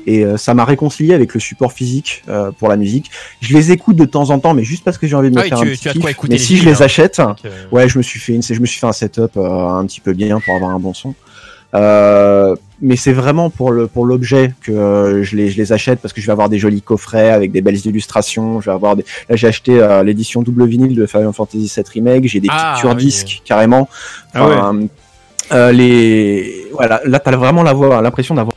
et 0.07 0.25
euh, 0.25 0.37
ça 0.37 0.55
m'a 0.55 0.65
réconcilié 0.65 1.15
avec 1.15 1.35
le 1.35 1.41
support 1.41 1.73
physique 1.73 2.25
euh, 2.29 2.51
pour 2.59 2.69
la 2.69 2.77
musique. 2.77 3.11
Je 3.41 3.55
les 3.57 3.71
écoute 3.71 3.95
de 3.97 4.05
temps 4.07 4.31
en 4.31 4.39
temps, 4.41 4.55
mais 4.55 4.65
juste 4.65 4.83
parce 4.83 4.99
que 4.99 5.07
j'ai 5.07 5.15
envie 5.15 5.31
de 5.31 5.37
me 5.37 5.41
Ah 5.41 5.45
faire 5.45 5.61
tu- 5.61 5.69
un 5.69 5.71
petit 5.71 5.89
kiff. 6.01 6.17
Mais 6.29 6.39
si 6.39 6.57
je 6.57 6.65
les 6.65 6.83
hein. 6.83 6.87
achète, 6.87 7.23
ouais, 7.71 7.89
je 7.89 7.97
me 7.99 8.03
suis 8.03 8.19
fait 8.19 8.33
une, 8.35 8.43
je 8.43 8.59
me 8.61 8.67
suis 8.67 8.81
fait 8.81 8.87
un 8.89 8.93
setup 8.93 9.37
euh, 9.37 9.69
un 9.69 9.85
petit 9.87 10.01
peu 10.01 10.13
bien 10.13 10.41
pour 10.41 10.57
avoir 10.57 10.71
un 10.73 10.81
bon 10.81 10.95
son. 10.95 11.15
Euh, 11.75 12.57
mais 12.83 12.97
c'est 12.97 13.13
vraiment 13.13 13.51
pour 13.51 13.71
le 13.73 13.87
pour 13.87 14.07
l'objet 14.07 14.55
que 14.63 14.73
euh, 14.73 15.23
je 15.23 15.37
les 15.37 15.51
je 15.51 15.57
les 15.57 15.73
achète 15.73 16.01
parce 16.01 16.13
que 16.15 16.21
je 16.21 16.27
vais 16.27 16.33
avoir 16.33 16.49
des 16.49 16.59
jolis 16.59 16.83
coffrets 16.83 17.31
avec 17.31 17.53
des 17.53 17.61
belles 17.61 17.85
illustrations. 17.87 18.61
Je 18.61 18.67
vais 18.71 18.75
avoir 18.75 18.97
des. 18.97 19.05
Là, 19.29 19.37
j'ai 19.37 19.49
acheté 19.49 19.81
euh, 19.81 20.03
l'édition 20.03 20.43
double 20.43 20.65
vinyle 20.67 20.95
de 20.95 21.07
Final 21.07 21.33
Fantasy 21.33 21.71
VII 21.75 21.85
remake. 21.95 22.27
J'ai 22.27 22.41
des 22.41 22.49
Ah, 22.51 22.73
pictures 22.75 22.95
oui. 22.97 23.05
disques 23.05 23.43
carrément. 23.45 23.89
Ah 24.35 24.47
ouais. 24.49 24.55
Enfin, 24.55 24.79
euh, 25.53 25.73
les 25.73 26.67
voilà, 26.73 27.01
là 27.05 27.19
t'as 27.19 27.37
vraiment 27.37 27.63
l'avoir 27.63 28.01
l'impression 28.03 28.35
d'avoir 28.35 28.55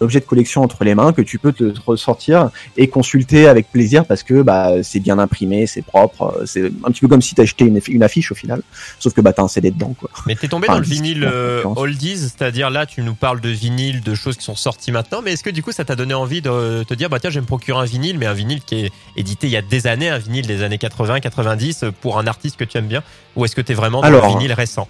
objet 0.00 0.20
de 0.20 0.24
collection 0.24 0.62
entre 0.62 0.84
les 0.84 0.94
mains 0.94 1.12
que 1.12 1.22
tu 1.22 1.38
peux 1.38 1.52
te 1.52 1.72
ressortir 1.86 2.50
et 2.76 2.88
consulter 2.88 3.46
avec 3.46 3.70
plaisir 3.70 4.04
parce 4.04 4.22
que 4.22 4.42
bah 4.42 4.82
c'est 4.82 5.00
bien 5.00 5.18
imprimé, 5.18 5.66
c'est 5.66 5.82
propre, 5.82 6.34
euh, 6.40 6.46
c'est 6.46 6.66
un 6.66 6.90
petit 6.90 7.00
peu 7.00 7.08
comme 7.08 7.22
si 7.22 7.34
t'achetais 7.34 7.64
une, 7.64 7.80
une 7.88 8.02
affiche 8.02 8.32
au 8.32 8.34
final, 8.34 8.62
sauf 8.98 9.12
que 9.14 9.20
bah 9.20 9.32
t'as 9.32 9.42
un 9.42 9.48
CD 9.48 9.70
dedans 9.70 9.94
quoi. 9.98 10.10
Mais 10.26 10.34
t'es 10.34 10.48
tombé 10.48 10.66
Enfin, 10.68 10.74
dans 10.74 10.80
le 10.80 10.86
vinyle 10.86 11.28
euh, 11.30 11.62
oldies, 11.76 12.16
c'est-à-dire 12.16 12.70
là 12.70 12.86
tu 12.86 13.02
nous 13.02 13.14
parles 13.14 13.40
de 13.40 13.50
vinyle, 13.50 14.00
de 14.00 14.14
choses 14.14 14.36
qui 14.36 14.44
sont 14.44 14.56
sorties 14.56 14.92
maintenant, 14.92 15.20
mais 15.22 15.32
est-ce 15.32 15.44
que 15.44 15.50
du 15.50 15.62
coup 15.62 15.72
ça 15.72 15.84
t'a 15.84 15.96
donné 15.96 16.14
envie 16.14 16.40
de 16.40 16.82
te 16.84 16.94
dire 16.94 17.08
bah 17.10 17.20
tiens 17.20 17.30
je 17.30 17.36
vais 17.36 17.42
me 17.42 17.46
procurer 17.46 17.78
un 17.78 17.84
vinyle, 17.84 18.18
mais 18.18 18.26
un 18.26 18.34
vinyle 18.34 18.62
qui 18.62 18.86
est 18.86 18.92
édité 19.16 19.46
il 19.46 19.52
y 19.52 19.56
a 19.56 19.62
des 19.62 19.86
années, 19.86 20.08
un 20.08 20.18
vinyle 20.18 20.46
des 20.46 20.62
années 20.62 20.78
80, 20.78 21.20
90 21.20 21.84
pour 22.00 22.18
un 22.18 22.26
artiste 22.26 22.56
que 22.56 22.64
tu 22.64 22.78
aimes 22.78 22.86
bien, 22.86 23.02
ou 23.36 23.44
est-ce 23.44 23.54
que 23.54 23.60
t'es 23.60 23.74
vraiment 23.74 24.00
dans 24.00 24.06
Alors, 24.06 24.26
le 24.26 24.32
vinyle 24.32 24.52
récent? 24.52 24.88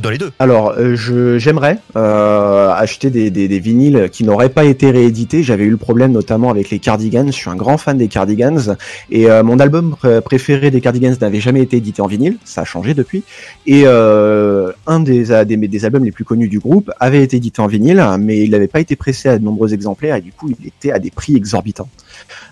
Dans 0.00 0.10
Alors, 0.38 0.74
euh, 0.76 0.96
je 0.96 1.38
j'aimerais 1.38 1.78
euh, 1.96 2.70
acheter 2.70 3.10
des, 3.10 3.30
des, 3.30 3.58
vinyles 3.60 4.08
qui 4.10 4.24
n'auraient 4.24 4.48
pas 4.48 4.64
été 4.64 4.90
réédités. 4.90 5.42
J'avais 5.42 5.64
eu 5.64 5.70
le 5.70 5.76
problème 5.76 6.12
notamment 6.12 6.50
avec 6.50 6.70
les 6.70 6.78
Cardigans. 6.80 7.26
Je 7.26 7.32
suis 7.32 7.50
un 7.50 7.54
grand 7.54 7.78
fan 7.78 7.96
des 7.96 8.08
Cardigans 8.08 8.76
et 9.10 9.30
euh, 9.30 9.42
mon 9.42 9.58
album 9.60 9.96
pr- 10.02 10.20
préféré 10.20 10.70
des 10.70 10.80
Cardigans 10.80 11.14
n'avait 11.20 11.40
jamais 11.40 11.62
été 11.62 11.76
édité 11.76 12.02
en 12.02 12.06
vinyle. 12.06 12.38
Ça 12.44 12.62
a 12.62 12.64
changé 12.64 12.94
depuis. 12.94 13.22
Et 13.66 13.82
euh, 13.86 14.72
un 14.86 15.00
des, 15.00 15.44
des 15.44 15.56
des 15.56 15.84
albums 15.84 16.04
les 16.04 16.12
plus 16.12 16.24
connus 16.24 16.48
du 16.48 16.58
groupe 16.58 16.90
avait 16.98 17.22
été 17.22 17.36
édité 17.36 17.60
en 17.62 17.66
vinyle, 17.66 18.04
mais 18.18 18.42
il 18.42 18.50
n'avait 18.50 18.68
pas 18.68 18.80
été 18.80 18.96
pressé 18.96 19.28
à 19.28 19.38
de 19.38 19.44
nombreux 19.44 19.74
exemplaires 19.74 20.16
et 20.16 20.20
du 20.20 20.32
coup 20.32 20.48
il 20.48 20.66
était 20.66 20.90
à 20.90 20.98
des 20.98 21.10
prix 21.10 21.36
exorbitants. 21.36 21.88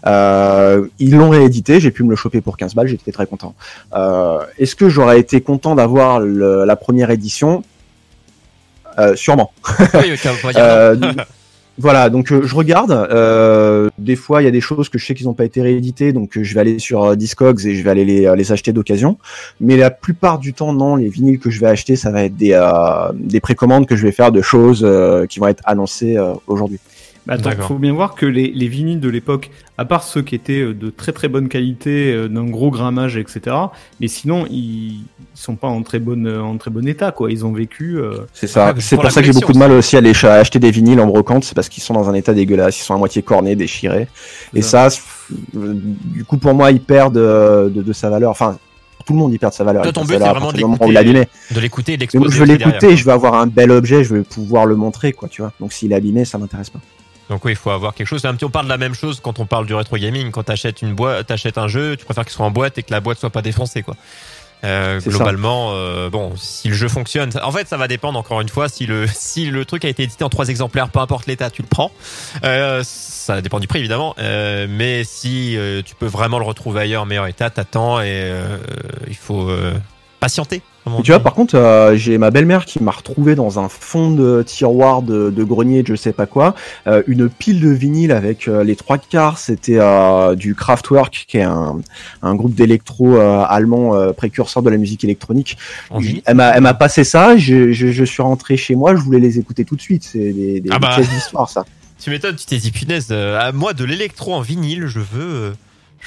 Euh, 0.07 0.87
ils 0.99 1.14
l'ont 1.17 1.31
réédité, 1.31 1.81
j'ai 1.81 1.91
pu 1.91 2.05
me 2.05 2.11
le 2.11 2.17
choper 2.17 2.41
pour 2.41 2.57
15 2.57 2.75
balles, 2.75 2.88
j'étais 2.88 3.12
très 3.12 3.26
content. 3.26 3.55
Euh, 3.95 4.38
Est-ce 4.59 4.75
que 4.76 4.88
j'aurais 4.88 5.21
été 5.21 5.41
content 5.41 5.75
d'avoir 5.75 6.21
la 6.21 6.76
première 6.76 7.11
édition? 7.11 7.62
Euh, 8.99 9.17
Sûrement. 9.17 9.52
Oui, 9.95 10.14
voilà, 11.79 12.11
donc 12.11 12.31
euh, 12.31 12.43
je 12.45 12.55
regarde. 12.55 12.93
Euh, 12.93 13.88
des 13.99 14.17
fois, 14.17 14.43
il 14.43 14.45
y 14.45 14.49
a 14.49 14.50
des 14.50 14.61
choses 14.61 14.88
que 14.88 14.99
je 14.99 15.07
sais 15.07 15.14
qu'ils 15.14 15.26
n'ont 15.26 15.35
pas 15.35 15.45
été 15.45 15.62
rééditées, 15.62 16.12
donc 16.12 16.37
euh, 16.37 16.45
je 16.45 16.55
vais 16.55 16.61
aller 16.61 16.79
sur 16.79 17.17
Discogs 17.17 17.64
et 17.67 17.75
je 17.75 17.83
vais 17.83 17.91
aller 17.91 18.05
les, 18.05 18.33
les 18.37 18.52
acheter 18.52 18.73
d'occasion. 18.73 19.19
Mais 19.61 19.76
la 19.76 19.91
plupart 19.91 20.38
du 20.38 20.52
temps, 20.52 20.73
non. 20.73 20.97
Les 20.97 21.09
vinyles 21.09 21.38
que 21.38 21.50
je 21.50 21.61
vais 21.61 21.69
acheter, 21.69 21.97
ça 21.97 22.11
va 22.11 22.25
être 22.25 22.37
des, 22.37 22.59
des 23.14 23.41
précommandes 23.41 23.87
que 23.87 23.97
je 23.97 24.02
vais 24.02 24.12
faire 24.12 24.33
de 24.33 24.43
choses 24.43 24.87
qui 25.29 25.41
vont 25.41 25.49
être 25.49 25.62
annoncées 25.64 26.19
aujourd'hui. 26.47 26.79
Bah 27.26 27.35
attends, 27.35 27.50
faut 27.62 27.76
bien 27.79 27.93
voir 27.93 28.17
que 28.17 28.26
les, 28.26 28.50
les 28.50 28.67
vinyles 28.67 28.99
de 28.99 29.09
l'époque, 29.09 29.50
à 29.79 29.85
part 29.85 30.02
ceux 30.02 30.23
qui 30.23 30.35
étaient 30.35 30.61
euh, 30.61 30.75
de 30.75 30.91
très 30.91 31.12
très 31.12 31.29
bonne 31.29 31.49
qualité, 31.49 32.12
euh, 32.12 32.26
d'un 32.29 32.45
gros 32.47 32.71
grammage, 32.73 33.17
etc. 33.17 33.55
Mais 34.00 34.09
sinon, 34.09 34.45
ils, 34.50 35.02
ils 35.02 35.05
sont 35.35 35.55
pas 35.55 35.69
en 35.69 35.83
très 35.83 36.00
bonne 36.00 36.26
euh, 36.26 36.43
en 36.43 36.57
très 36.57 36.73
bon 36.73 36.85
état, 36.87 37.12
quoi. 37.12 37.31
Ils 37.31 37.47
ont 37.47 37.52
vécu. 37.52 37.97
euh, 37.99 38.26
C'est 38.33 38.49
ça. 38.49 38.75
C'est 38.79 38.97
pour 38.97 39.09
ça 39.12 39.21
que 39.21 39.26
j'ai 39.26 39.33
beaucoup 39.33 39.52
de 39.52 39.59
mal 39.59 39.71
aussi 39.71 39.97
à, 39.97 40.00
les, 40.00 40.12
à 40.25 40.35
acheter 40.35 40.59
des 40.59 40.73
vinyles 40.73 40.99
en 41.00 41.07
brocante, 41.07 41.45
c'est 41.45 41.55
parce 41.55 41.69
qu'ils 41.69 41.83
sont 41.85 41.95
dans 41.95 42.11
un 42.11 42.14
état 42.14 42.35
dégueulasse, 42.35 42.81
ils 42.81 42.83
sont 42.83 42.95
à 42.95 42.99
moitié 42.99 43.23
cornés, 43.23 43.55
déchirés. 43.55 44.09
Et 44.52 44.62
ça, 44.62 44.88
du 45.52 46.25
coup, 46.25 46.38
pour 46.38 46.55
moi, 46.55 46.73
ils 46.73 46.81
perdent 46.81 47.14
de, 47.14 47.71
de 47.83 47.93
sa 47.93 48.11
valeur. 48.11 48.33
Enfin, 48.33 48.59
tout 49.07 49.12
le 49.12 49.19
monde 49.21 49.33
y 49.33 49.38
perd 49.38 49.52
de 49.52 49.57
sa 49.57 49.64
valeur. 49.64 49.83
Toi, 49.83 49.91
il 49.91 49.95
ton 49.95 50.05
but, 50.05 50.19
c'est 50.19 50.23
à 50.25 50.33
vraiment 50.33 50.52
de 50.52 50.57
du 50.57 50.62
moment 50.64 50.76
où 50.81 50.91
l'écouter. 50.91 50.93
il 50.93 50.97
est 50.97 50.99
abîmé. 50.99 51.29
de 51.55 51.61
l'exposer. 52.00 52.37
je 52.37 52.45
derrière. 52.45 52.69
l'écouter, 52.69 52.97
je 52.97 53.05
veux 53.05 53.12
avoir 53.12 53.35
un 53.35 53.47
bel 53.47 53.71
objet, 53.71 54.02
je 54.02 54.14
veux 54.14 54.23
pouvoir 54.25 54.67
le 54.67 54.75
montrer, 54.76 55.12
quoi, 55.12 55.29
tu 55.29 55.43
vois. 55.43 55.52
Donc 55.61 55.73
s'il 55.73 55.93
est 55.93 55.95
abîmé, 55.97 56.25
ça 56.25 56.38
m'intéresse 56.38 56.71
pas. 56.71 56.81
Donc 57.31 57.45
oui, 57.45 57.52
il 57.52 57.57
faut 57.57 57.71
avoir 57.71 57.95
quelque 57.95 58.07
chose. 58.07 58.23
Petit, 58.23 58.45
on 58.45 58.50
parle 58.50 58.67
de 58.67 58.71
la 58.71 58.79
même 58.79 58.95
chose 58.95 59.21
quand 59.21 59.38
on 59.38 59.47
parle 59.47 59.67
du 59.67 59.75
rétro 59.75 59.97
gaming. 59.97 60.31
Quand 60.31 60.43
t'achètes 60.43 60.83
une 60.83 60.95
boîte, 60.95 61.26
t'achètes 61.26 61.59
un 61.59 61.69
jeu, 61.69 61.97
tu 61.97 62.05
préfères 62.05 62.25
qu'il 62.25 62.33
soit 62.33 62.47
en 62.47 62.50
boîte 62.50 62.79
et 62.79 62.83
que 62.83 62.93
la 62.93 63.00
boîte 63.00 63.19
soit 63.19 63.31
pas 63.31 63.43
défoncée, 63.43 63.83
quoi. 63.83 63.97
Euh, 64.64 65.00
globalement, 65.00 65.73
euh, 65.73 66.09
bon, 66.09 66.35
si 66.37 66.69
le 66.69 66.75
jeu 66.75 66.88
fonctionne, 66.88 67.31
en 67.43 67.50
fait, 67.50 67.67
ça 67.67 67.76
va 67.76 67.88
dépendre 67.88 68.17
encore 68.17 68.41
une 68.41 68.49
fois 68.49 68.69
si 68.69 68.87
le 68.87 69.07
si 69.12 69.47
le 69.47 69.65
truc 69.65 69.85
a 69.85 69.89
été 69.89 70.04
édité 70.04 70.23
en 70.23 70.28
trois 70.28 70.49
exemplaires, 70.49 70.89
peu 70.89 71.00
importe 71.00 71.26
l'état, 71.26 71.50
tu 71.50 71.63
le 71.63 71.69
prends. 71.69 71.91
Euh, 72.45 72.82
ça 72.85 73.41
dépend 73.41 73.58
du 73.58 73.67
prix 73.67 73.80
évidemment, 73.80 74.15
euh, 74.19 74.67
mais 74.69 75.02
si 75.02 75.56
euh, 75.56 75.82
tu 75.85 75.97
peux 75.97 76.06
vraiment 76.06 76.39
le 76.39 76.45
retrouver 76.45 76.82
ailleurs, 76.82 77.02
en 77.02 77.06
meilleur 77.06 77.26
état, 77.26 77.50
t'attends 77.50 78.00
et 78.00 78.06
euh, 78.06 78.56
il 79.08 79.17
faut 79.17 79.49
euh, 79.49 79.75
patienter. 80.21 80.63
Tu 81.02 81.12
vois, 81.12 81.21
par 81.21 81.34
contre, 81.34 81.54
euh, 81.56 81.97
j'ai 81.97 82.18
ma 82.18 82.30
belle-mère 82.30 82.64
qui 82.64 82.82
m'a 82.82 82.90
retrouvé 82.90 83.34
dans 83.34 83.58
un 83.58 83.68
fond 83.68 84.10
de 84.10 84.42
tiroir 84.45 85.02
de, 85.02 85.30
de 85.30 85.45
grenier, 85.45 85.84
je 85.86 85.95
sais 85.95 86.12
pas 86.12 86.26
quoi, 86.26 86.54
euh, 86.86 87.02
une 87.06 87.28
pile 87.28 87.60
de 87.60 87.68
vinyle 87.68 88.12
avec 88.12 88.49
euh, 88.49 88.64
les 88.64 88.76
trois 88.76 88.99
quarts, 88.99 89.38
c'était 89.38 89.78
du 90.36 90.54
Kraftwerk, 90.54 91.25
qui 91.28 91.38
est 91.38 91.42
un, 91.42 91.80
un 92.23 92.34
groupe 92.34 92.54
d'électro 92.54 93.16
allemand 93.16 94.12
précurseur 94.12 94.62
de 94.62 94.71
la 94.71 94.76
musique 94.76 95.04
électronique. 95.04 95.56
Elle 96.25 96.34
m'a, 96.34 96.50
elle 96.50 96.62
m'a 96.62 96.75
passé 96.75 97.04
ça, 97.04 97.36
je, 97.36 97.73
je, 97.73 97.92
je 97.92 98.04
suis 98.04 98.23
rentré 98.23 98.56
chez 98.56 98.75
moi, 98.75 98.95
je 98.95 99.00
voulais 99.00 99.21
les 99.21 99.38
écouter 99.38 99.64
tout 99.64 99.76
de 99.76 99.80
suite. 99.80 100.02
C'est 100.04 100.32
des, 100.32 100.60
des, 100.60 100.71
Ah 100.71 100.78
bah. 100.78 100.92
pièces 100.95 101.10
d'histoire, 101.10 101.49
ça. 101.49 101.64
Tu 102.00 102.10
m'étonnes, 102.10 102.36
tu 102.36 102.47
t'es 102.47 102.56
dit 102.58 102.73
punaise, 102.73 103.12
à 103.12 103.52
moi 103.52 103.73
de 103.75 103.84
l'électro 103.84 104.34
en 104.34 104.40
vinyle, 104.40 104.86
je 104.86 104.99
veux, 104.99 105.52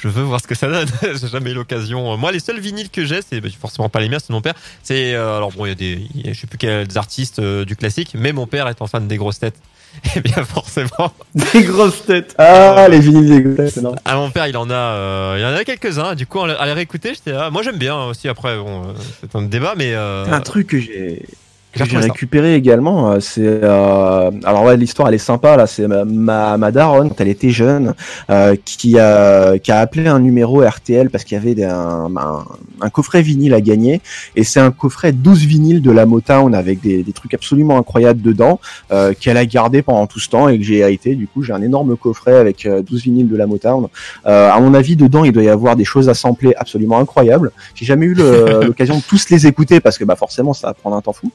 je 0.02 0.08
veux 0.08 0.22
voir 0.22 0.40
ce 0.40 0.46
que 0.46 0.54
ça 0.54 0.68
donne. 0.68 0.88
j'ai 1.20 1.28
jamais 1.28 1.50
eu 1.50 1.54
l'occasion. 1.54 2.12
Euh, 2.12 2.16
Moi, 2.16 2.32
les 2.32 2.40
seuls 2.40 2.60
vinyles 2.60 2.90
que 2.90 3.04
j'ai, 3.04 3.20
c'est 3.22 3.40
bah, 3.40 3.48
forcément 3.60 3.88
pas 3.88 4.00
les 4.00 4.08
miens, 4.08 4.18
c'est 4.18 4.30
mon 4.32 4.40
père. 4.42 4.54
C'est 4.82 5.14
euh, 5.14 5.36
alors 5.36 5.52
bon, 5.52 5.66
il 5.66 5.70
y 5.70 5.72
a 5.72 5.74
des, 5.74 6.06
il 6.14 6.26
y 6.26 6.30
a- 6.30 6.32
je 6.32 6.40
sais 6.40 6.46
plus 6.46 6.58
quels 6.58 6.96
artistes 6.98 7.38
euh, 7.38 7.64
du 7.64 7.76
classique, 7.76 8.12
mais 8.14 8.32
mon 8.32 8.46
père 8.46 8.68
étant 8.68 8.86
fan 8.86 9.08
des 9.08 9.16
grosses 9.16 9.38
têtes. 9.40 9.56
Et 10.14 10.20
bien 10.20 10.44
forcément, 10.44 11.10
Des 11.54 11.62
grosses 11.62 12.04
têtes. 12.04 12.34
Ah, 12.38 12.86
les 12.90 13.00
vinyles 13.00 13.28
dégueulasses, 13.30 13.74
c'est 13.74 13.80
énorme. 13.80 13.96
à 14.04 14.14
mon 14.16 14.30
père, 14.30 14.46
il 14.46 14.56
en 14.58 14.68
a, 14.68 14.74
euh, 14.74 15.36
il 15.38 15.44
en 15.46 15.54
a 15.58 15.64
quelques 15.64 15.98
uns. 15.98 16.14
Du 16.14 16.26
coup, 16.26 16.40
à 16.40 16.66
les 16.66 16.72
réécouter, 16.72 17.14
j'étais, 17.14 17.32
ah, 17.32 17.48
moi 17.50 17.62
j'aime 17.62 17.78
bien 17.78 17.96
aussi. 18.04 18.28
Après, 18.28 18.58
bon, 18.58 18.82
euh, 18.88 18.92
c'est 19.22 19.34
un 19.34 19.42
débat, 19.42 19.72
mais 19.74 19.94
euh, 19.94 20.26
Un 20.30 20.40
truc 20.42 20.66
que 20.66 20.78
j'ai 20.78 21.22
J'ai 21.84 21.96
ça. 21.96 22.00
récupéré 22.00 22.54
également, 22.54 23.10
euh, 23.12 23.20
c'est 23.20 23.42
euh, 23.44 24.30
alors 24.44 24.64
ouais 24.64 24.76
l'histoire 24.76 25.08
elle 25.08 25.14
est 25.14 25.18
sympa 25.18 25.56
là, 25.56 25.66
c'est 25.66 25.86
ma, 25.86 26.04
ma, 26.04 26.56
ma 26.56 26.70
daronne 26.72 27.08
quand 27.10 27.20
elle 27.20 27.28
était 27.28 27.50
jeune 27.50 27.94
euh, 28.30 28.56
qui 28.64 28.98
a 28.98 29.58
qui 29.58 29.70
a 29.72 29.78
appelé 29.80 30.06
un 30.08 30.18
numéro 30.20 30.62
RTL 30.62 31.10
parce 31.10 31.24
qu'il 31.24 31.36
y 31.36 31.40
avait 31.40 31.54
des- 31.54 31.64
un, 31.64 32.08
un, 32.16 32.44
un 32.80 32.90
coffret 32.90 33.22
vinyle 33.22 33.52
à 33.54 33.60
gagner 33.60 34.00
et 34.36 34.44
c'est 34.44 34.60
un 34.60 34.70
coffret 34.70 35.12
12 35.12 35.44
vinyles 35.44 35.82
de 35.82 35.90
la 35.90 36.06
Motown 36.06 36.54
avec 36.54 36.80
des, 36.80 37.02
des 37.02 37.12
trucs 37.12 37.34
absolument 37.34 37.76
incroyables 37.78 38.22
dedans 38.22 38.58
euh, 38.92 39.12
qu'elle 39.18 39.36
a 39.36 39.44
gardé 39.46 39.82
pendant 39.82 40.06
tout 40.06 40.20
ce 40.20 40.28
temps 40.28 40.48
et 40.48 40.58
que 40.58 40.64
j'ai 40.64 40.78
hérité. 40.78 41.14
Du 41.14 41.26
coup 41.28 41.42
j'ai 41.42 41.52
un 41.52 41.62
énorme 41.62 41.96
coffret 41.96 42.36
avec 42.36 42.64
euh, 42.66 42.82
12 42.82 43.02
vinyles 43.02 43.28
de 43.28 43.36
la 43.36 43.46
Motown. 43.46 43.88
Euh, 44.26 44.50
à 44.50 44.60
mon 44.60 44.72
avis 44.74 44.96
dedans 44.96 45.24
il 45.24 45.32
doit 45.32 45.42
y 45.42 45.48
avoir 45.48 45.76
des 45.76 45.84
choses 45.84 46.08
à 46.08 46.14
sampler 46.14 46.54
absolument 46.56 46.98
incroyables. 46.98 47.52
J'ai 47.74 47.84
jamais 47.86 48.06
eu 48.06 48.14
l'occasion 48.66 48.96
de 48.96 49.02
tous 49.02 49.28
les 49.30 49.46
écouter 49.46 49.80
parce 49.80 49.98
que 49.98 50.04
bah 50.04 50.16
forcément 50.16 50.52
ça 50.54 50.68
va 50.68 50.74
prendre 50.74 50.96
un 50.96 51.00
temps 51.00 51.12
fou. 51.12 51.30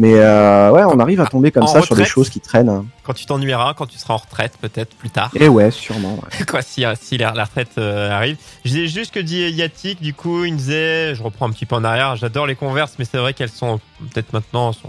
Mais 0.00 0.14
euh, 0.14 0.70
ouais, 0.70 0.84
on 0.84 1.00
arrive 1.00 1.20
à 1.20 1.26
tomber 1.26 1.50
comme 1.50 1.64
En 1.64 1.66
ça 1.66 1.82
sur 1.82 1.96
des 1.96 2.04
choses 2.04 2.30
qui 2.30 2.38
traînent. 2.38 2.86
quand 3.02 3.14
tu 3.14 3.26
t'ennuieras, 3.26 3.74
quand 3.74 3.86
tu 3.86 3.98
seras 3.98 4.14
en 4.14 4.18
retraite, 4.18 4.52
peut-être 4.60 4.94
plus 4.94 5.10
tard. 5.10 5.32
Et 5.34 5.48
ouais, 5.48 5.72
sûrement. 5.72 6.14
ouais. 6.14 6.44
quoi 6.48 6.62
si, 6.62 6.84
euh, 6.84 6.94
si 7.00 7.18
la, 7.18 7.32
la 7.32 7.44
retraite 7.44 7.72
euh, 7.78 8.08
arrive. 8.12 8.36
Je 8.64 8.70
disais 8.70 8.86
juste 8.86 9.12
que 9.12 9.18
dit 9.18 9.40
Yatik, 9.50 10.00
du 10.00 10.14
coup, 10.14 10.44
il 10.44 10.52
me 10.52 10.58
disait, 10.58 11.16
je 11.16 11.22
reprends 11.24 11.48
un 11.48 11.50
petit 11.50 11.66
peu 11.66 11.74
en 11.74 11.82
arrière, 11.82 12.14
j'adore 12.14 12.46
les 12.46 12.54
converses, 12.54 12.94
mais 13.00 13.04
c'est 13.04 13.18
vrai 13.18 13.34
qu'elles 13.34 13.48
sont 13.50 13.80
peut-être 14.12 14.32
maintenant, 14.32 14.72
sont- 14.72 14.88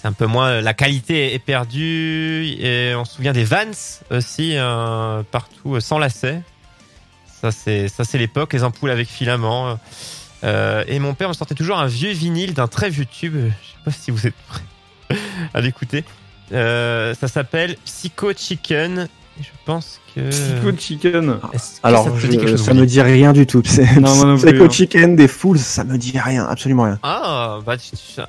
c'est 0.00 0.08
un 0.08 0.12
peu 0.12 0.26
moins, 0.26 0.60
la 0.60 0.74
qualité 0.74 1.32
est 1.32 1.38
perdue, 1.38 2.54
et 2.60 2.94
on 2.96 3.06
se 3.06 3.14
souvient 3.14 3.32
des 3.32 3.44
Vans 3.44 3.64
aussi, 4.10 4.52
euh, 4.58 5.22
partout, 5.30 5.80
sans 5.80 5.98
lacets. 5.98 6.42
Ça, 7.40 7.50
c'est, 7.50 7.88
ça, 7.88 8.04
c'est 8.04 8.18
l'époque, 8.18 8.52
les 8.52 8.62
ampoules 8.62 8.90
avec 8.90 9.08
filament. 9.08 9.78
Euh, 10.44 10.84
et 10.86 10.98
mon 10.98 11.14
père 11.14 11.28
me 11.28 11.34
sortait 11.34 11.54
toujours 11.54 11.78
un 11.78 11.86
vieux 11.86 12.12
vinyle 12.12 12.54
d'un 12.54 12.68
très 12.68 12.90
vieux 12.90 13.06
tube. 13.06 13.34
Je 13.34 13.48
sais 13.48 13.78
pas 13.84 13.90
si 13.90 14.10
vous 14.10 14.26
êtes 14.26 14.34
prêts 14.48 15.16
à 15.54 15.60
l'écouter. 15.60 16.04
Euh, 16.52 17.14
ça 17.14 17.28
s'appelle 17.28 17.76
Psycho 17.84 18.32
Chicken. 18.36 19.08
Et 19.40 19.42
je 19.44 19.48
pense 19.64 20.00
que. 20.14 20.30
Psycho 20.30 20.76
Chicken. 20.76 21.38
Alors, 21.84 22.04
ça 22.06 22.12
je- 22.16 22.32
chose, 22.48 22.64
ça 22.64 22.74
me 22.74 22.86
dit 22.86 23.00
rien 23.00 23.32
du 23.32 23.46
tout. 23.46 23.62
Non, 24.00 24.14
non 24.26 24.36
plus, 24.38 24.46
Psycho 24.50 24.64
hein. 24.64 24.70
Chicken 24.70 25.16
des 25.16 25.28
Fools, 25.28 25.58
ça 25.58 25.84
me 25.84 25.96
dit 25.98 26.18
rien, 26.18 26.44
absolument 26.46 26.84
rien. 26.84 26.98
Ah, 27.04 27.58
bah, 27.64 27.76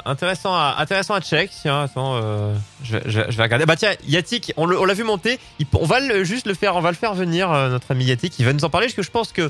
intéressant 0.06 0.54
à, 0.54 0.76
intéressant 0.80 1.14
à 1.16 1.22
check. 1.22 1.50
Tiens, 1.62 1.84
attends, 1.84 2.16
euh, 2.22 2.54
je, 2.84 2.98
vais- 2.98 3.04
je, 3.08 3.20
vais- 3.22 3.32
je 3.32 3.38
vais 3.38 3.44
regarder. 3.44 3.66
Bah, 3.66 3.76
tiens, 3.76 3.92
Yatik, 4.08 4.54
on 4.58 4.66
l'a 4.68 4.94
vu 4.94 5.04
monter. 5.04 5.40
Il- 5.60 5.66
on 5.74 5.86
va 5.86 6.00
le, 6.00 6.24
juste 6.24 6.46
le 6.46 6.54
faire, 6.54 6.76
on 6.76 6.82
va 6.82 6.92
le 6.92 6.98
faire 6.98 7.14
venir, 7.16 7.52
euh, 7.52 7.70
notre 7.70 7.90
ami 7.92 8.06
Yatik. 8.06 8.38
Il 8.38 8.46
va 8.46 8.54
nous 8.54 8.66
en 8.66 8.70
parler 8.70 8.88
parce 8.88 8.96
que 8.96 9.04
je 9.04 9.12
pense 9.12 9.32
que 9.32 9.50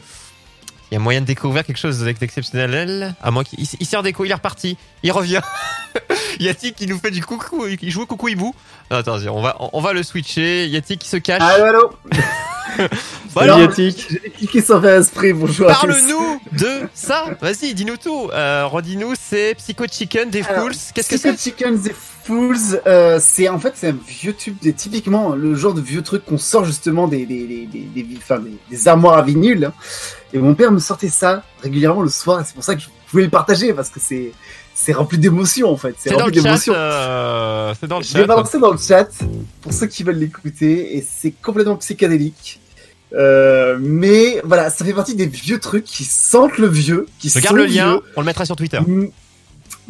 il 0.91 0.95
y 0.95 0.97
a 0.97 0.99
moyen 0.99 1.21
de 1.21 1.25
découvrir 1.25 1.63
quelque 1.65 1.77
chose 1.77 1.99
d'exceptionnel. 1.99 3.13
À 3.21 3.31
moi, 3.31 3.43
il, 3.57 3.67
il 3.79 3.85
s'est 3.85 3.97
redéco, 3.97 4.25
il 4.25 4.31
est 4.31 4.35
reparti. 4.35 4.77
Il 5.03 5.11
revient. 5.11 5.41
Yatik, 6.39 6.79
il 6.81 6.89
nous 6.89 6.97
fait 6.99 7.11
du 7.11 7.23
coucou, 7.23 7.65
il 7.67 7.91
joue 7.91 8.03
au 8.03 8.05
coucou 8.05 8.29
hibou. 8.29 8.55
Non, 8.89 8.97
Attends, 8.97 9.17
on 9.27 9.41
va, 9.41 9.57
on 9.59 9.81
va 9.81 9.93
le 9.93 10.03
switcher. 10.03 10.67
Yatik, 10.67 10.99
qui 10.99 11.09
se 11.09 11.17
cache. 11.17 11.41
allô 11.41 11.91
Yatik. 13.35 14.07
J'ai 14.09 14.29
cliqué 14.31 14.61
sans 14.61 14.81
faire 14.81 14.99
esprit, 14.99 15.33
bonjour. 15.33 15.67
Parle-nous 15.67 16.41
de 16.53 16.87
ça. 16.93 17.25
Vas-y, 17.41 17.73
dis-nous 17.73 17.97
tout. 17.97 18.29
Euh, 18.33 18.65
Redis-nous, 18.65 19.13
c'est 19.19 19.55
Psycho 19.55 19.85
Chicken 19.91 20.29
des 20.29 20.43
Fools. 20.43 20.73
Qu'est-ce 20.93 21.09
que 21.09 21.17
c'est? 21.17 21.39
Chicken 21.39 21.79
the 21.81 21.91
Fools, 21.93 21.93
euh, 22.87 23.19
c'est 23.21 23.47
en 23.49 23.59
fait 23.59 23.73
c'est 23.75 23.89
un 23.89 23.95
vieux 24.07 24.33
tube, 24.33 24.55
des, 24.61 24.73
typiquement 24.73 25.35
le 25.35 25.55
genre 25.55 25.73
de 25.73 25.81
vieux 25.81 26.01
truc 26.01 26.25
qu'on 26.25 26.37
sort 26.37 26.65
justement 26.65 27.07
des 27.07 27.25
des, 27.25 27.45
des, 27.47 27.65
des, 27.65 28.03
des, 28.03 28.17
enfin, 28.17 28.39
des- 28.39 28.57
des 28.69 28.87
armoires 28.87 29.17
à 29.17 29.21
vinyle. 29.21 29.65
hein. 29.65 29.73
Et 30.33 30.37
mon 30.39 30.53
père 30.55 30.71
me 30.71 30.79
sortait 30.79 31.09
ça 31.09 31.43
régulièrement 31.63 32.01
le 32.03 32.09
soir, 32.09 32.39
et 32.39 32.43
c'est 32.45 32.53
pour 32.53 32.63
ça 32.63 32.75
que 32.75 32.81
je 32.81 32.87
voulais 33.11 33.23
le 33.25 33.29
partager 33.31 33.73
parce 33.73 33.89
que 33.89 33.99
c'est 33.99 34.31
c'est 34.75 34.93
rempli 34.93 35.17
d'émotions 35.17 35.69
en 35.71 35.77
fait. 35.77 35.95
C'est 35.97 36.09
C'est 36.09 36.15
rempli 36.15 36.35
chat. 36.35 36.41
d'émotions. 36.43 36.73
euh, 36.75 37.73
C'est 37.79 37.87
dans 37.87 37.97
le 37.97 38.03
Je 38.03 38.13
vais 38.13 38.19
chat. 38.21 38.27
balancer 38.27 38.59
dans 38.59 38.71
le 38.71 38.77
chat 38.77 39.09
pour 39.61 39.73
ceux 39.73 39.87
qui 39.87 40.03
veulent 40.03 40.19
l'écouter 40.19 40.97
et 40.97 41.05
c'est 41.19 41.31
complètement 41.31 41.75
psychédélique. 41.77 42.59
Euh, 43.13 43.77
mais 43.81 44.39
voilà, 44.45 44.69
ça 44.69 44.85
fait 44.85 44.93
partie 44.93 45.15
des 45.15 45.25
vieux 45.25 45.59
trucs 45.59 45.83
qui 45.83 46.03
sentent 46.03 46.59
le 46.59 46.67
vieux, 46.67 47.07
qui 47.17 47.27
Regarde 47.29 47.47
sont 47.47 47.55
le 47.55 47.65
lien. 47.65 47.91
vieux. 47.93 48.01
On 48.15 48.21
le 48.21 48.25
mettra 48.27 48.45
sur 48.45 48.55
Twitter. 48.55 48.77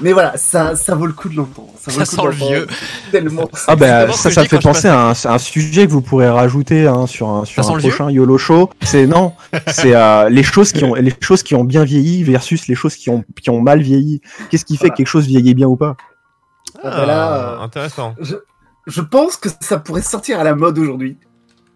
Mais 0.01 0.13
voilà, 0.13 0.37
ça, 0.37 0.75
ça 0.75 0.95
vaut 0.95 1.05
le 1.05 1.13
coup 1.13 1.27
de 1.29 1.35
l'entendre. 1.35 1.69
Ça, 1.79 1.91
vaut 1.91 2.03
Ça 2.03 2.05
coup 2.05 2.27
de 2.27 2.33
sent 2.33 2.37
le 2.39 2.45
l'entendre. 2.45 2.51
vieux. 2.51 2.67
Tellement. 3.11 3.49
Ah 3.67 3.75
bah 3.75 4.11
ce 4.11 4.17
ça, 4.17 4.31
ça 4.31 4.43
me 4.43 4.47
fait 4.47 4.59
penser 4.59 4.87
à 4.87 5.07
un, 5.09 5.13
c'est 5.13 5.27
un 5.27 5.37
sujet 5.37 5.85
que 5.87 5.91
vous 5.91 6.01
pourrez 6.01 6.29
rajouter 6.29 6.87
hein, 6.87 7.05
sur 7.07 7.27
un, 7.29 7.45
sur 7.45 7.63
Ça 7.63 7.71
un 7.71 7.75
le 7.75 7.81
prochain 7.81 8.09
YOLO 8.09 8.37
show. 8.37 8.69
C'est 8.81 9.07
non, 9.07 9.33
c'est 9.67 9.95
euh, 9.95 10.29
les 10.29 10.43
choses 10.43 10.71
qui 10.71 10.83
ont 10.83 10.93
les 10.95 11.13
choses 11.19 11.43
qui 11.43 11.55
ont 11.55 11.63
bien 11.63 11.83
vieilli 11.83 12.23
versus 12.23 12.67
les 12.67 12.75
choses 12.75 12.95
qui 12.95 13.09
ont 13.09 13.23
qui 13.41 13.49
ont 13.49 13.61
mal 13.61 13.81
vieilli. 13.81 14.21
Qu'est-ce 14.49 14.65
qui 14.65 14.75
fait 14.77 14.83
Voilà. 14.83 14.91
que 14.93 14.97
quelque 14.97 15.07
chose 15.07 15.27
vieillit 15.27 15.53
bien 15.53 15.67
ou 15.67 15.75
pas? 15.75 15.95
Ah, 16.83 16.89
bah 16.91 17.05
là, 17.05 17.33
euh, 17.33 17.59
intéressant. 17.63 18.15
Je, 18.21 18.35
je 18.87 19.01
pense 19.01 19.35
que 19.37 19.49
ça 19.59 19.77
pourrait 19.79 20.01
sortir 20.01 20.39
à 20.39 20.43
la 20.43 20.55
mode 20.55 20.77
aujourd'hui. 20.79 21.17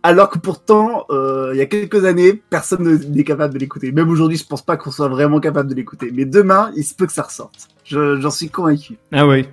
Alors 0.05 0.29
que 0.29 0.37
pourtant, 0.37 1.05
euh, 1.11 1.51
il 1.53 1.57
y 1.57 1.61
a 1.61 1.65
quelques 1.65 2.03
années, 2.03 2.33
personne 2.49 2.83
ne- 2.83 2.97
n'est 2.97 3.23
capable 3.23 3.53
de 3.53 3.59
l'écouter. 3.59 3.91
Même 3.93 4.09
aujourd'hui, 4.09 4.37
je 4.37 4.45
pense 4.45 4.61
pas 4.61 4.75
qu'on 4.75 4.91
soit 4.91 5.07
vraiment 5.07 5.39
capable 5.39 5.69
de 5.69 5.75
l'écouter. 5.75 6.11
Mais 6.13 6.25
demain, 6.25 6.71
il 6.75 6.83
se 6.83 6.93
peut 6.93 7.05
que 7.05 7.13
ça 7.13 7.23
ressorte. 7.23 7.69
Je- 7.85 8.19
J'en 8.19 8.29
suis 8.31 8.49
convaincu. 8.49 8.97
Ah 9.13 9.25
ouais. 9.25 9.41
Et 9.41 9.45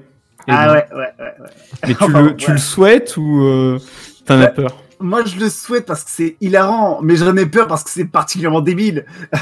Ah 0.49 0.73
ouais, 0.73 0.87
ouais, 0.93 0.97
ouais, 0.97 1.35
ouais. 1.41 1.51
Mais 1.87 1.95
tu, 1.95 2.03
Enfin, 2.05 2.23
le, 2.23 2.37
tu 2.37 2.47
ouais. 2.49 2.53
le 2.55 2.59
souhaites 2.59 3.17
ou 3.17 3.43
euh, 3.45 3.79
t'en 4.27 4.35
as 4.41 4.47
Ouais. 4.47 4.53
peur? 4.55 4.77
Moi, 4.99 5.25
je 5.25 5.39
le 5.39 5.49
souhaite 5.49 5.87
parce 5.87 6.05
que 6.05 6.11
c'est 6.11 6.37
hilarant, 6.43 7.01
mais 7.01 7.17
j'en 7.17 7.35
ai 7.37 7.47
peur 7.47 7.67
parce 7.69 7.85
que 7.85 7.91
c'est 7.91 8.05
particulièrement 8.05 8.61
débile. 8.61 9.07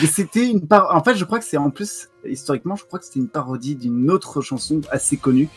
Mais 0.00 0.06
c'était 0.06 0.46
une 0.48 0.66
par... 0.66 0.94
En 0.94 1.02
fait, 1.02 1.16
je 1.16 1.24
crois 1.24 1.38
que 1.38 1.44
c'est 1.44 1.56
en 1.58 1.70
plus, 1.70 2.08
historiquement, 2.26 2.76
je 2.76 2.84
crois 2.84 2.98
que 2.98 3.04
c'était 3.04 3.18
une 3.20 3.28
parodie 3.28 3.76
d'une 3.76 4.10
autre 4.10 4.40
chanson 4.40 4.80
assez 4.90 5.16
connue. 5.18 5.48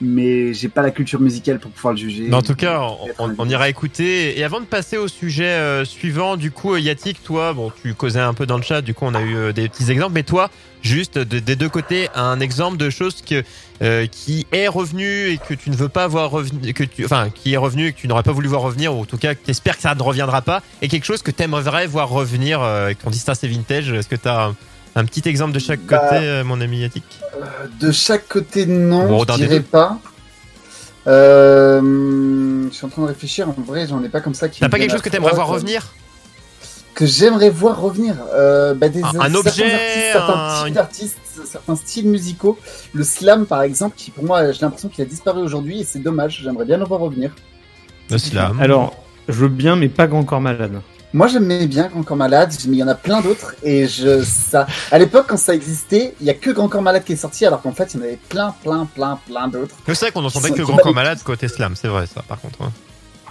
Mais 0.00 0.54
j'ai 0.54 0.68
pas 0.68 0.82
la 0.82 0.92
culture 0.92 1.20
musicale 1.20 1.58
pour 1.58 1.72
pouvoir 1.72 1.92
le 1.92 1.98
juger. 1.98 2.26
Mais 2.28 2.36
en 2.36 2.42
tout 2.42 2.54
cas, 2.54 2.80
on, 3.18 3.48
ira 3.48 3.68
écouter. 3.68 4.38
Et 4.38 4.44
avant 4.44 4.60
de 4.60 4.64
passer 4.66 4.96
au 4.96 5.08
sujet 5.08 5.44
euh, 5.46 5.84
suivant, 5.84 6.36
du 6.36 6.52
coup, 6.52 6.74
euh, 6.74 6.80
Yatik, 6.80 7.22
toi, 7.24 7.52
bon, 7.52 7.72
tu 7.82 7.94
causais 7.94 8.20
un 8.20 8.32
peu 8.34 8.46
dans 8.46 8.56
le 8.56 8.62
chat, 8.62 8.80
du 8.80 8.94
coup, 8.94 9.06
on 9.06 9.14
a 9.14 9.22
eu 9.22 9.34
euh, 9.36 9.52
des 9.52 9.68
petits 9.68 9.90
exemples, 9.90 10.12
mais 10.14 10.22
toi, 10.22 10.50
juste 10.82 11.18
de- 11.18 11.40
des 11.40 11.56
deux 11.56 11.68
côtés, 11.68 12.08
un 12.14 12.38
exemple 12.38 12.76
de 12.76 12.90
chose 12.90 13.22
que, 13.22 13.42
euh, 13.82 14.06
qui 14.06 14.46
est 14.52 14.68
revenu 14.68 15.30
et 15.30 15.38
que 15.38 15.54
tu 15.54 15.68
ne 15.70 15.74
veux 15.76 15.88
pas 15.88 16.06
voir 16.06 16.30
revenir, 16.30 16.72
que 16.74 16.84
tu, 16.84 17.04
enfin, 17.04 17.30
qui 17.34 17.54
est 17.54 17.56
revenu 17.56 17.88
et 17.88 17.92
que 17.92 17.98
tu 17.98 18.06
n'aurais 18.06 18.22
pas 18.22 18.32
voulu 18.32 18.46
voir 18.46 18.62
revenir, 18.62 18.94
ou 18.94 19.00
en 19.00 19.04
tout 19.04 19.18
cas, 19.18 19.34
que 19.34 19.44
tu 19.44 19.50
espères 19.50 19.74
que 19.76 19.82
ça 19.82 19.96
ne 19.96 20.02
reviendra 20.02 20.42
pas, 20.42 20.62
et 20.80 20.86
quelque 20.86 21.06
chose 21.06 21.22
que 21.22 21.32
tu 21.32 21.42
aimerais 21.42 21.88
voir 21.88 22.08
revenir, 22.08 22.60
et 22.88 22.94
qu'on 22.94 23.10
dit 23.10 23.18
ça 23.18 23.34
c'est 23.34 23.48
vintage. 23.48 23.90
Est-ce 23.90 24.08
que 24.08 24.14
tu 24.16 24.28
as 24.28 24.52
un, 24.98 25.04
petit 25.04 25.28
exemple 25.28 25.52
de 25.52 25.58
chaque 25.58 25.80
Bah, 25.80 25.98
côté, 25.98 26.24
euh, 26.24 26.44
mon 26.44 26.60
ami 26.60 26.80
Yatik 26.80 27.04
De 27.80 27.90
chaque 27.92 28.28
côté, 28.28 28.66
non, 28.66 29.06
Bon, 29.06 29.24
je 29.28 29.34
dirais 29.36 29.60
pas. 29.60 29.98
Euh, 31.06 32.68
je 32.70 32.74
suis 32.74 32.84
en 32.86 32.88
train 32.88 33.02
de 33.02 33.08
réfléchir. 33.08 33.48
En 33.48 33.52
vrai, 33.62 33.86
j'en 33.86 34.02
ai 34.02 34.08
pas 34.08 34.20
comme 34.20 34.34
ça. 34.34 34.48
T'as 34.48 34.68
pas 34.68 34.78
quelque 34.78 34.90
chose 34.92 35.02
que 35.02 35.08
tu 35.08 35.16
aimerais 35.16 35.30
trois, 35.32 35.44
voir 35.44 35.54
revenir? 35.54 35.94
Que 36.94 37.06
j'aimerais 37.06 37.50
voir 37.50 37.80
revenir. 37.80 38.16
Euh, 38.34 38.74
bah, 38.74 38.88
des, 38.88 39.02
Un- 39.02 39.06
un 39.08 39.12
certains 39.12 39.34
objet, 39.36 39.72
artistes, 39.72 40.12
certains 40.12 40.34
un- 40.34 40.64
types 40.64 40.74
d'artistes, 40.74 41.18
certains 41.46 41.76
styles 41.76 42.08
musicaux. 42.08 42.58
Le 42.92 43.04
slam, 43.04 43.46
par 43.46 43.62
exemple, 43.62 43.94
qui 43.96 44.10
pour 44.10 44.24
moi, 44.24 44.52
j'ai 44.52 44.60
l'impression 44.60 44.88
qu'il 44.88 45.02
a 45.02 45.06
disparu 45.06 45.40
aujourd'hui 45.40 45.80
et 45.80 45.84
c'est 45.84 46.00
dommage. 46.00 46.40
J'aimerais 46.42 46.64
bien 46.64 46.76
le 46.76 46.84
voir 46.84 47.00
revenir. 47.00 47.30
Le 48.10 48.18
slam. 48.18 48.58
Alors, 48.60 48.94
je 49.28 49.34
veux 49.34 49.48
bien, 49.48 49.76
mais 49.76 49.88
pas 49.88 50.06
Grand 50.06 50.24
Corps 50.24 50.40
Malade. 50.40 50.80
Moi, 51.14 51.26
j'aimais 51.26 51.66
bien 51.66 51.88
Grand 51.88 52.02
Corps 52.02 52.16
Malade, 52.18 52.52
mais 52.66 52.76
il 52.76 52.78
y 52.80 52.82
en 52.82 52.88
a 52.88 52.94
plein 52.94 53.20
d'autres. 53.22 53.54
Et 53.62 53.86
je, 53.88 54.22
ça, 54.22 54.66
à 54.90 54.98
l'époque, 54.98 55.24
quand 55.28 55.38
ça 55.38 55.54
existait, 55.54 56.14
il 56.20 56.26
y 56.26 56.30
a 56.30 56.34
que 56.34 56.50
Grand 56.50 56.68
Corps 56.68 56.82
Malade 56.82 57.02
qui 57.04 57.14
est 57.14 57.16
sorti, 57.16 57.46
alors 57.46 57.62
qu'en 57.62 57.72
fait, 57.72 57.94
il 57.94 57.96
y 57.98 58.00
en 58.00 58.04
avait 58.06 58.18
plein, 58.28 58.54
plein, 58.62 58.86
plein, 58.94 59.18
plein 59.26 59.48
d'autres. 59.48 59.74
C'est 59.86 59.94
vrai 60.00 60.12
qu'on 60.12 60.20
n'entendait 60.22 60.50
Qui 60.50 60.56
que 60.56 60.62
Grand 60.62 60.76
Corps 60.76 60.94
Malade 60.94 61.22
côté 61.24 61.48
slam, 61.48 61.74
c'est 61.76 61.88
vrai 61.88 62.06
ça 62.06 62.22
par 62.28 62.38
contre. 62.40 62.60
hein. 62.62 62.72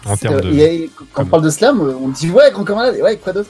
En 0.05 0.15
termes 0.17 0.41
de. 0.41 0.49
quand 0.95 1.05
comme- 1.13 1.27
on 1.27 1.29
parle 1.29 1.43
de 1.43 1.49
slam, 1.49 1.81
euh, 1.81 1.93
on 2.01 2.07
dit 2.09 2.31
ouais, 2.31 2.49
Grand 2.51 2.63
Corps 2.63 2.77
Malade, 2.77 2.95
et 2.97 3.01
ouais, 3.03 3.17
quoi 3.17 3.33
d'autre? 3.33 3.49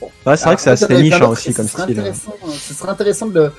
Ouais, 0.00 0.36
c'est 0.36 0.44
vrai 0.44 0.56
que 0.56 0.62
c'est 0.62 0.70
assez 0.70 0.94
niche 1.02 1.12
hein, 1.14 1.26
aussi 1.28 1.52
comme 1.54 1.66
ce 1.68 1.72
style. 1.80 1.98
Intéressant, 1.98 2.34
euh, 2.46 2.50
ce 2.52 2.74
serait 2.74 2.90
intéressant 2.90 3.26
de, 3.26 3.40
le- 3.40 3.52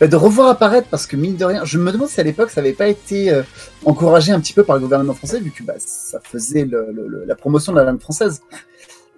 bah, 0.00 0.06
de 0.08 0.16
revoir 0.16 0.48
apparaître 0.48 0.88
parce 0.88 1.06
que 1.06 1.16
mine 1.16 1.36
de 1.36 1.44
rien, 1.44 1.64
je 1.64 1.78
me 1.78 1.90
demande 1.92 2.08
si 2.08 2.20
à 2.20 2.24
l'époque 2.24 2.50
ça 2.50 2.60
n'avait 2.60 2.72
pas 2.74 2.88
été 2.88 3.30
euh, 3.32 3.42
encouragé 3.84 4.32
un 4.32 4.40
petit 4.40 4.52
peu 4.52 4.64
par 4.64 4.76
le 4.76 4.82
gouvernement 4.82 5.14
français 5.14 5.40
vu 5.40 5.50
que 5.52 5.62
bah, 5.62 5.74
ça 5.78 6.18
faisait 6.22 6.64
le- 6.64 6.88
le- 6.92 7.06
le- 7.08 7.24
la 7.26 7.34
promotion 7.36 7.72
de 7.72 7.78
la 7.78 7.84
langue 7.84 8.00
française. 8.00 8.42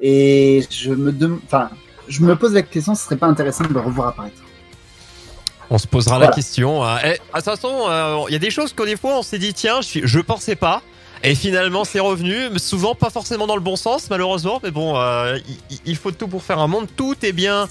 Et 0.00 0.66
je 0.70 0.90
me 0.92 1.10
dem- 1.12 1.40
enfin, 1.46 1.70
je 2.08 2.20
me 2.22 2.36
pose 2.36 2.52
la 2.52 2.62
question, 2.62 2.94
ce 2.94 3.04
serait 3.04 3.16
pas 3.16 3.26
intéressant 3.26 3.64
de 3.64 3.72
le 3.72 3.80
revoir 3.80 4.08
apparaître. 4.08 4.36
On 5.70 5.78
se 5.78 5.86
posera 5.86 6.18
la 6.18 6.28
question. 6.28 6.84
hein. 6.84 6.98
Eh, 7.04 7.08
de 7.12 7.16
toute 7.34 7.44
façon, 7.44 7.72
euh, 7.88 8.18
il 8.28 8.32
y 8.32 8.36
a 8.36 8.38
des 8.38 8.50
choses 8.50 8.72
qu'au 8.72 8.84
des 8.86 8.96
fois 8.96 9.18
on 9.18 9.22
s'est 9.22 9.38
dit 9.38 9.52
tiens, 9.52 9.80
je, 9.80 10.00
je 10.06 10.20
pensais 10.20 10.54
pas. 10.54 10.82
Et 11.24 11.34
finalement, 11.34 11.84
c'est 11.84 11.98
revenu, 11.98 12.36
souvent 12.58 12.94
pas 12.94 13.10
forcément 13.10 13.46
dans 13.48 13.56
le 13.56 13.62
bon 13.62 13.74
sens, 13.74 14.08
malheureusement. 14.10 14.60
Mais 14.62 14.70
bon, 14.70 14.96
euh, 14.96 15.38
il, 15.70 15.78
il 15.86 15.96
faut 15.96 16.12
tout 16.12 16.28
pour 16.28 16.42
faire 16.42 16.58
un 16.60 16.68
monde. 16.68 16.86
Tout 16.94 17.16
est 17.22 17.32
bien. 17.32 17.66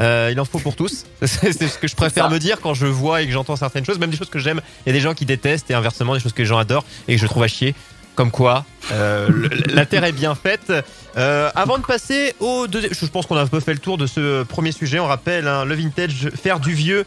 Euh, 0.00 0.28
il 0.30 0.38
en 0.38 0.44
faut 0.44 0.58
pour 0.60 0.76
tous. 0.76 1.06
C'est 1.22 1.52
ce 1.52 1.78
que 1.78 1.88
je 1.88 1.96
préfère 1.96 2.30
me 2.30 2.38
dire 2.38 2.60
quand 2.60 2.74
je 2.74 2.86
vois 2.86 3.22
et 3.22 3.26
que 3.26 3.32
j'entends 3.32 3.56
certaines 3.56 3.84
choses, 3.84 3.98
même 3.98 4.10
des 4.10 4.16
choses 4.16 4.30
que 4.30 4.38
j'aime. 4.38 4.60
Il 4.84 4.90
y 4.90 4.90
a 4.90 4.92
des 4.92 5.00
gens 5.00 5.14
qui 5.14 5.24
détestent 5.24 5.70
et 5.70 5.74
inversement 5.74 6.14
des 6.14 6.20
choses 6.20 6.34
que 6.34 6.42
les 6.42 6.46
gens 6.46 6.58
adorent 6.58 6.84
et 7.08 7.16
que 7.16 7.20
je 7.20 7.26
trouve 7.26 7.42
à 7.42 7.48
chier. 7.48 7.74
Comme 8.14 8.30
quoi, 8.30 8.64
la 8.90 9.86
terre 9.86 10.04
est 10.04 10.12
bien 10.12 10.34
faite. 10.34 10.72
Euh, 11.16 11.50
avant 11.54 11.78
de 11.78 11.82
passer 11.84 12.34
au 12.40 12.66
deuxième, 12.66 12.92
je 12.94 13.06
pense 13.06 13.26
qu'on 13.26 13.36
a 13.36 13.42
un 13.42 13.46
peu 13.46 13.60
fait 13.60 13.72
le 13.72 13.78
tour 13.80 13.98
de 13.98 14.06
ce 14.06 14.42
premier 14.44 14.72
sujet. 14.72 14.98
On 15.00 15.06
rappelle 15.06 15.48
hein, 15.48 15.64
le 15.64 15.74
vintage, 15.74 16.30
faire 16.40 16.60
du 16.60 16.72
vieux 16.72 17.04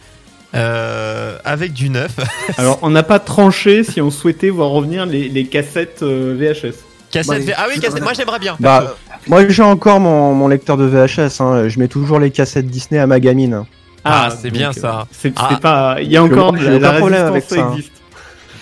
euh, 0.56 1.38
avec 1.46 1.74
du 1.74 1.90
neuf. 1.90 2.12
Alors, 2.58 2.80
on 2.82 2.90
n'a 2.90 3.04
pas 3.04 3.20
tranché 3.20 3.84
si 3.84 4.02
on 4.02 4.12
souhaitait 4.12 4.50
voir 4.50 4.70
revenir 4.70 5.06
les, 5.06 5.30
les 5.30 5.46
cassettes 5.46 6.04
euh, 6.04 6.36
VHS. 6.38 6.76
Cassette. 7.12 7.44
V- 7.44 7.54
ah 7.58 7.66
oui, 7.70 7.80
cassette. 7.80 8.02
Moi 8.04 8.14
j'aimerais 8.14 8.40
bien. 8.40 8.56
Bah, 8.60 8.96
moi 9.28 9.48
j'ai 9.48 9.64
encore 9.64 10.00
mon, 10.00 10.34
mon 10.34 10.48
lecteur 10.48 10.78
de 10.78 10.86
VHS. 10.86 11.42
Hein. 11.42 11.70
Je 11.70 11.80
mets 11.80 11.88
toujours 11.88 12.20
les 12.20 12.32
cassettes 12.32 12.68
Disney 12.68 13.00
à 13.00 13.08
ma 13.08 13.20
gamine. 13.20 13.64
Ah, 14.04 14.30
c'est 14.36 14.50
donc, 14.50 14.58
bien 14.58 14.74
ça. 14.74 15.08
C'est 15.12 15.32
Ah. 15.38 15.58
pas. 15.62 15.96
Il 16.02 16.12
y 16.12 16.18
a 16.18 16.24
encore 16.24 16.52
moi, 16.52 16.60
de 16.62 16.66
j'ai 16.66 16.80
la, 16.80 16.92
la 16.92 16.98
problème 17.00 17.26
avec 17.26 17.46
ça, 17.46 17.56
hein. 17.62 17.72
existe. 17.74 17.93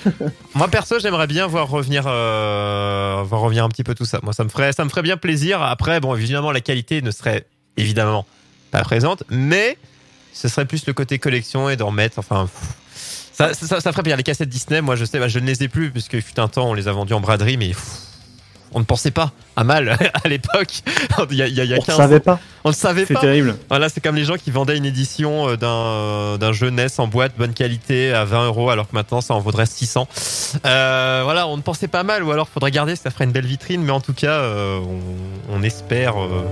Moi 0.56 0.68
perso, 0.68 1.00
j'aimerais 1.00 1.28
bien 1.28 1.48
voir 1.48 1.70
revenir, 1.70 2.04
euh, 2.08 3.24
voir 3.26 3.42
revenir 3.42 3.64
un 3.64 3.70
petit 3.70 3.84
peu 3.84 3.96
tout 3.96 4.06
ça. 4.06 4.20
Moi, 4.24 4.34
ça 4.34 4.44
me 4.44 4.50
ferait, 4.50 4.74
ça 4.74 4.84
me 4.84 4.90
ferait 4.90 5.02
bien 5.02 5.18
plaisir. 5.18 5.62
Après, 5.62 6.00
bon, 6.00 6.16
évidemment, 6.16 6.52
la 6.52 6.62
qualité 6.62 7.02
ne 7.02 7.12
serait 7.12 7.46
évidemment 7.78 8.26
pas 8.72 8.82
présente, 8.82 9.24
mais 9.30 9.78
ce 10.34 10.48
serait 10.48 10.66
plus 10.66 10.86
le 10.86 10.94
côté 10.94 11.20
collection 11.20 11.70
et 11.70 11.76
d'en 11.76 11.88
remettre. 11.88 12.20
Enfin, 12.20 12.50
ça, 13.34 13.54
ça, 13.54 13.92
ferait 13.92 14.04
bien. 14.04 14.16
Les 14.16 14.24
cassettes 14.24 14.50
Disney, 14.50 14.82
moi, 14.82 14.96
je 14.96 15.06
sais, 15.06 15.20
bah, 15.20 15.28
je 15.28 15.40
ne 15.40 15.46
les 15.46 15.64
ai 15.64 15.68
plus 15.68 15.92
puisque 15.92 16.20
fut 16.20 16.40
un 16.40 16.48
temps, 16.48 16.70
on 16.70 16.74
les 16.74 16.88
a 16.88 16.92
vendues 16.92 17.14
en 17.14 17.22
braderie, 17.22 17.58
mais 17.58 17.72
on 18.74 18.80
ne 18.80 18.86
pensait 18.86 19.12
pas 19.12 19.32
à 19.56 19.64
mal 19.64 19.90
à 20.24 20.28
l'époque. 20.28 20.82
il 21.32 21.38
y 21.38 21.42
a, 21.42 21.48
il 21.48 21.54
y 21.56 21.62
a, 21.62 21.64
il 21.64 21.70
y 21.70 21.74
a 21.74 21.78
On 21.78 21.82
15 21.82 21.98
savait 21.98 22.20
pas. 22.20 22.40
on 22.64 22.70
ne 22.70 22.74
savait 22.74 23.06
C'est 23.06 23.14
pas. 23.14 23.20
terrible. 23.22 23.56
Voilà, 23.70 23.90
c'est 23.90 24.02
comme 24.02 24.16
les 24.16 24.24
gens 24.26 24.36
qui 24.36 24.52
vendaient 24.52 24.78
une 24.78 24.86
édition 24.86 25.50
euh, 25.50 25.56
d'un 25.58 26.38
d'un 26.38 26.54
jeu 26.54 26.70
NES 26.70 26.88
en 26.98 27.08
boîte 27.08 27.34
bonne 27.38 27.54
qualité 27.54 28.14
à 28.14 28.24
20 28.26 28.46
euros 28.48 28.70
alors 28.70 28.88
que 28.88 28.96
maintenant 28.96 29.22
ça 29.22 29.34
en 29.34 29.40
vaudrait 29.40 29.66
600. 29.66 30.08
Euh, 30.66 31.22
voilà, 31.24 31.48
on 31.48 31.58
ne 31.58 31.62
pensait 31.62 31.88
pas 31.88 32.04
mal 32.04 32.24
ou 32.24 32.32
alors 32.32 32.48
faudrait 32.50 32.72
garder, 32.72 32.96
ça 32.96 33.12
ferait 33.12 33.26
une 33.26 33.32
belle 33.32 33.46
vitrine, 33.46 33.82
mais 33.84 33.92
en 33.92 34.02
tout 34.02 34.14
cas, 34.14 34.32
euh, 34.40 34.80
on, 34.80 35.56
on 35.58 35.64
espère 35.64 36.22
euh, 36.22 36.44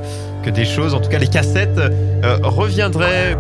que 0.44 0.50
des 0.50 0.66
choses, 0.66 0.94
en 0.94 1.00
tout 1.00 1.10
cas 1.10 1.20
les 1.20 1.28
cassettes, 1.28 1.78
euh, 1.78 2.38
reviendraient. 2.44 3.38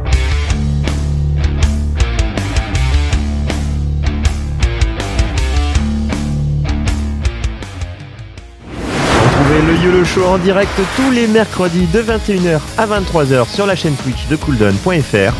Le 9.61 9.75
YOLO 9.75 10.05
Show 10.05 10.25
en 10.25 10.37
direct 10.37 10.71
tous 10.95 11.11
les 11.11 11.27
mercredis 11.27 11.87
de 11.87 12.01
21h 12.01 12.59
à 12.77 12.87
23h 12.87 13.47
sur 13.47 13.65
la 13.65 13.75
chaîne 13.75 13.95
Twitch 13.95 14.27
de 14.29 14.35
cooldown.fr. 14.35 15.33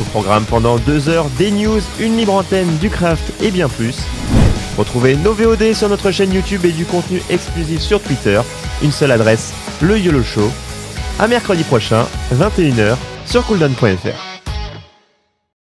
Au 0.00 0.04
programme 0.10 0.44
pendant 0.44 0.78
2 0.78 1.08
heures, 1.08 1.26
des 1.38 1.50
news, 1.50 1.80
une 2.00 2.16
libre 2.16 2.34
antenne, 2.34 2.76
du 2.78 2.90
craft 2.90 3.22
et 3.42 3.50
bien 3.50 3.68
plus. 3.68 3.98
Retrouvez 4.76 5.16
nos 5.16 5.32
VOD 5.32 5.74
sur 5.74 5.88
notre 5.88 6.10
chaîne 6.10 6.32
YouTube 6.32 6.64
et 6.64 6.72
du 6.72 6.84
contenu 6.84 7.22
exclusif 7.30 7.80
sur 7.80 8.00
Twitter. 8.00 8.40
Une 8.82 8.92
seule 8.92 9.12
adresse, 9.12 9.52
le 9.80 9.98
YOLO 9.98 10.22
Show. 10.22 10.50
À 11.18 11.28
mercredi 11.28 11.62
prochain, 11.62 12.06
21h 12.34 12.96
sur 13.26 13.44
cooldown.fr. 13.46 14.31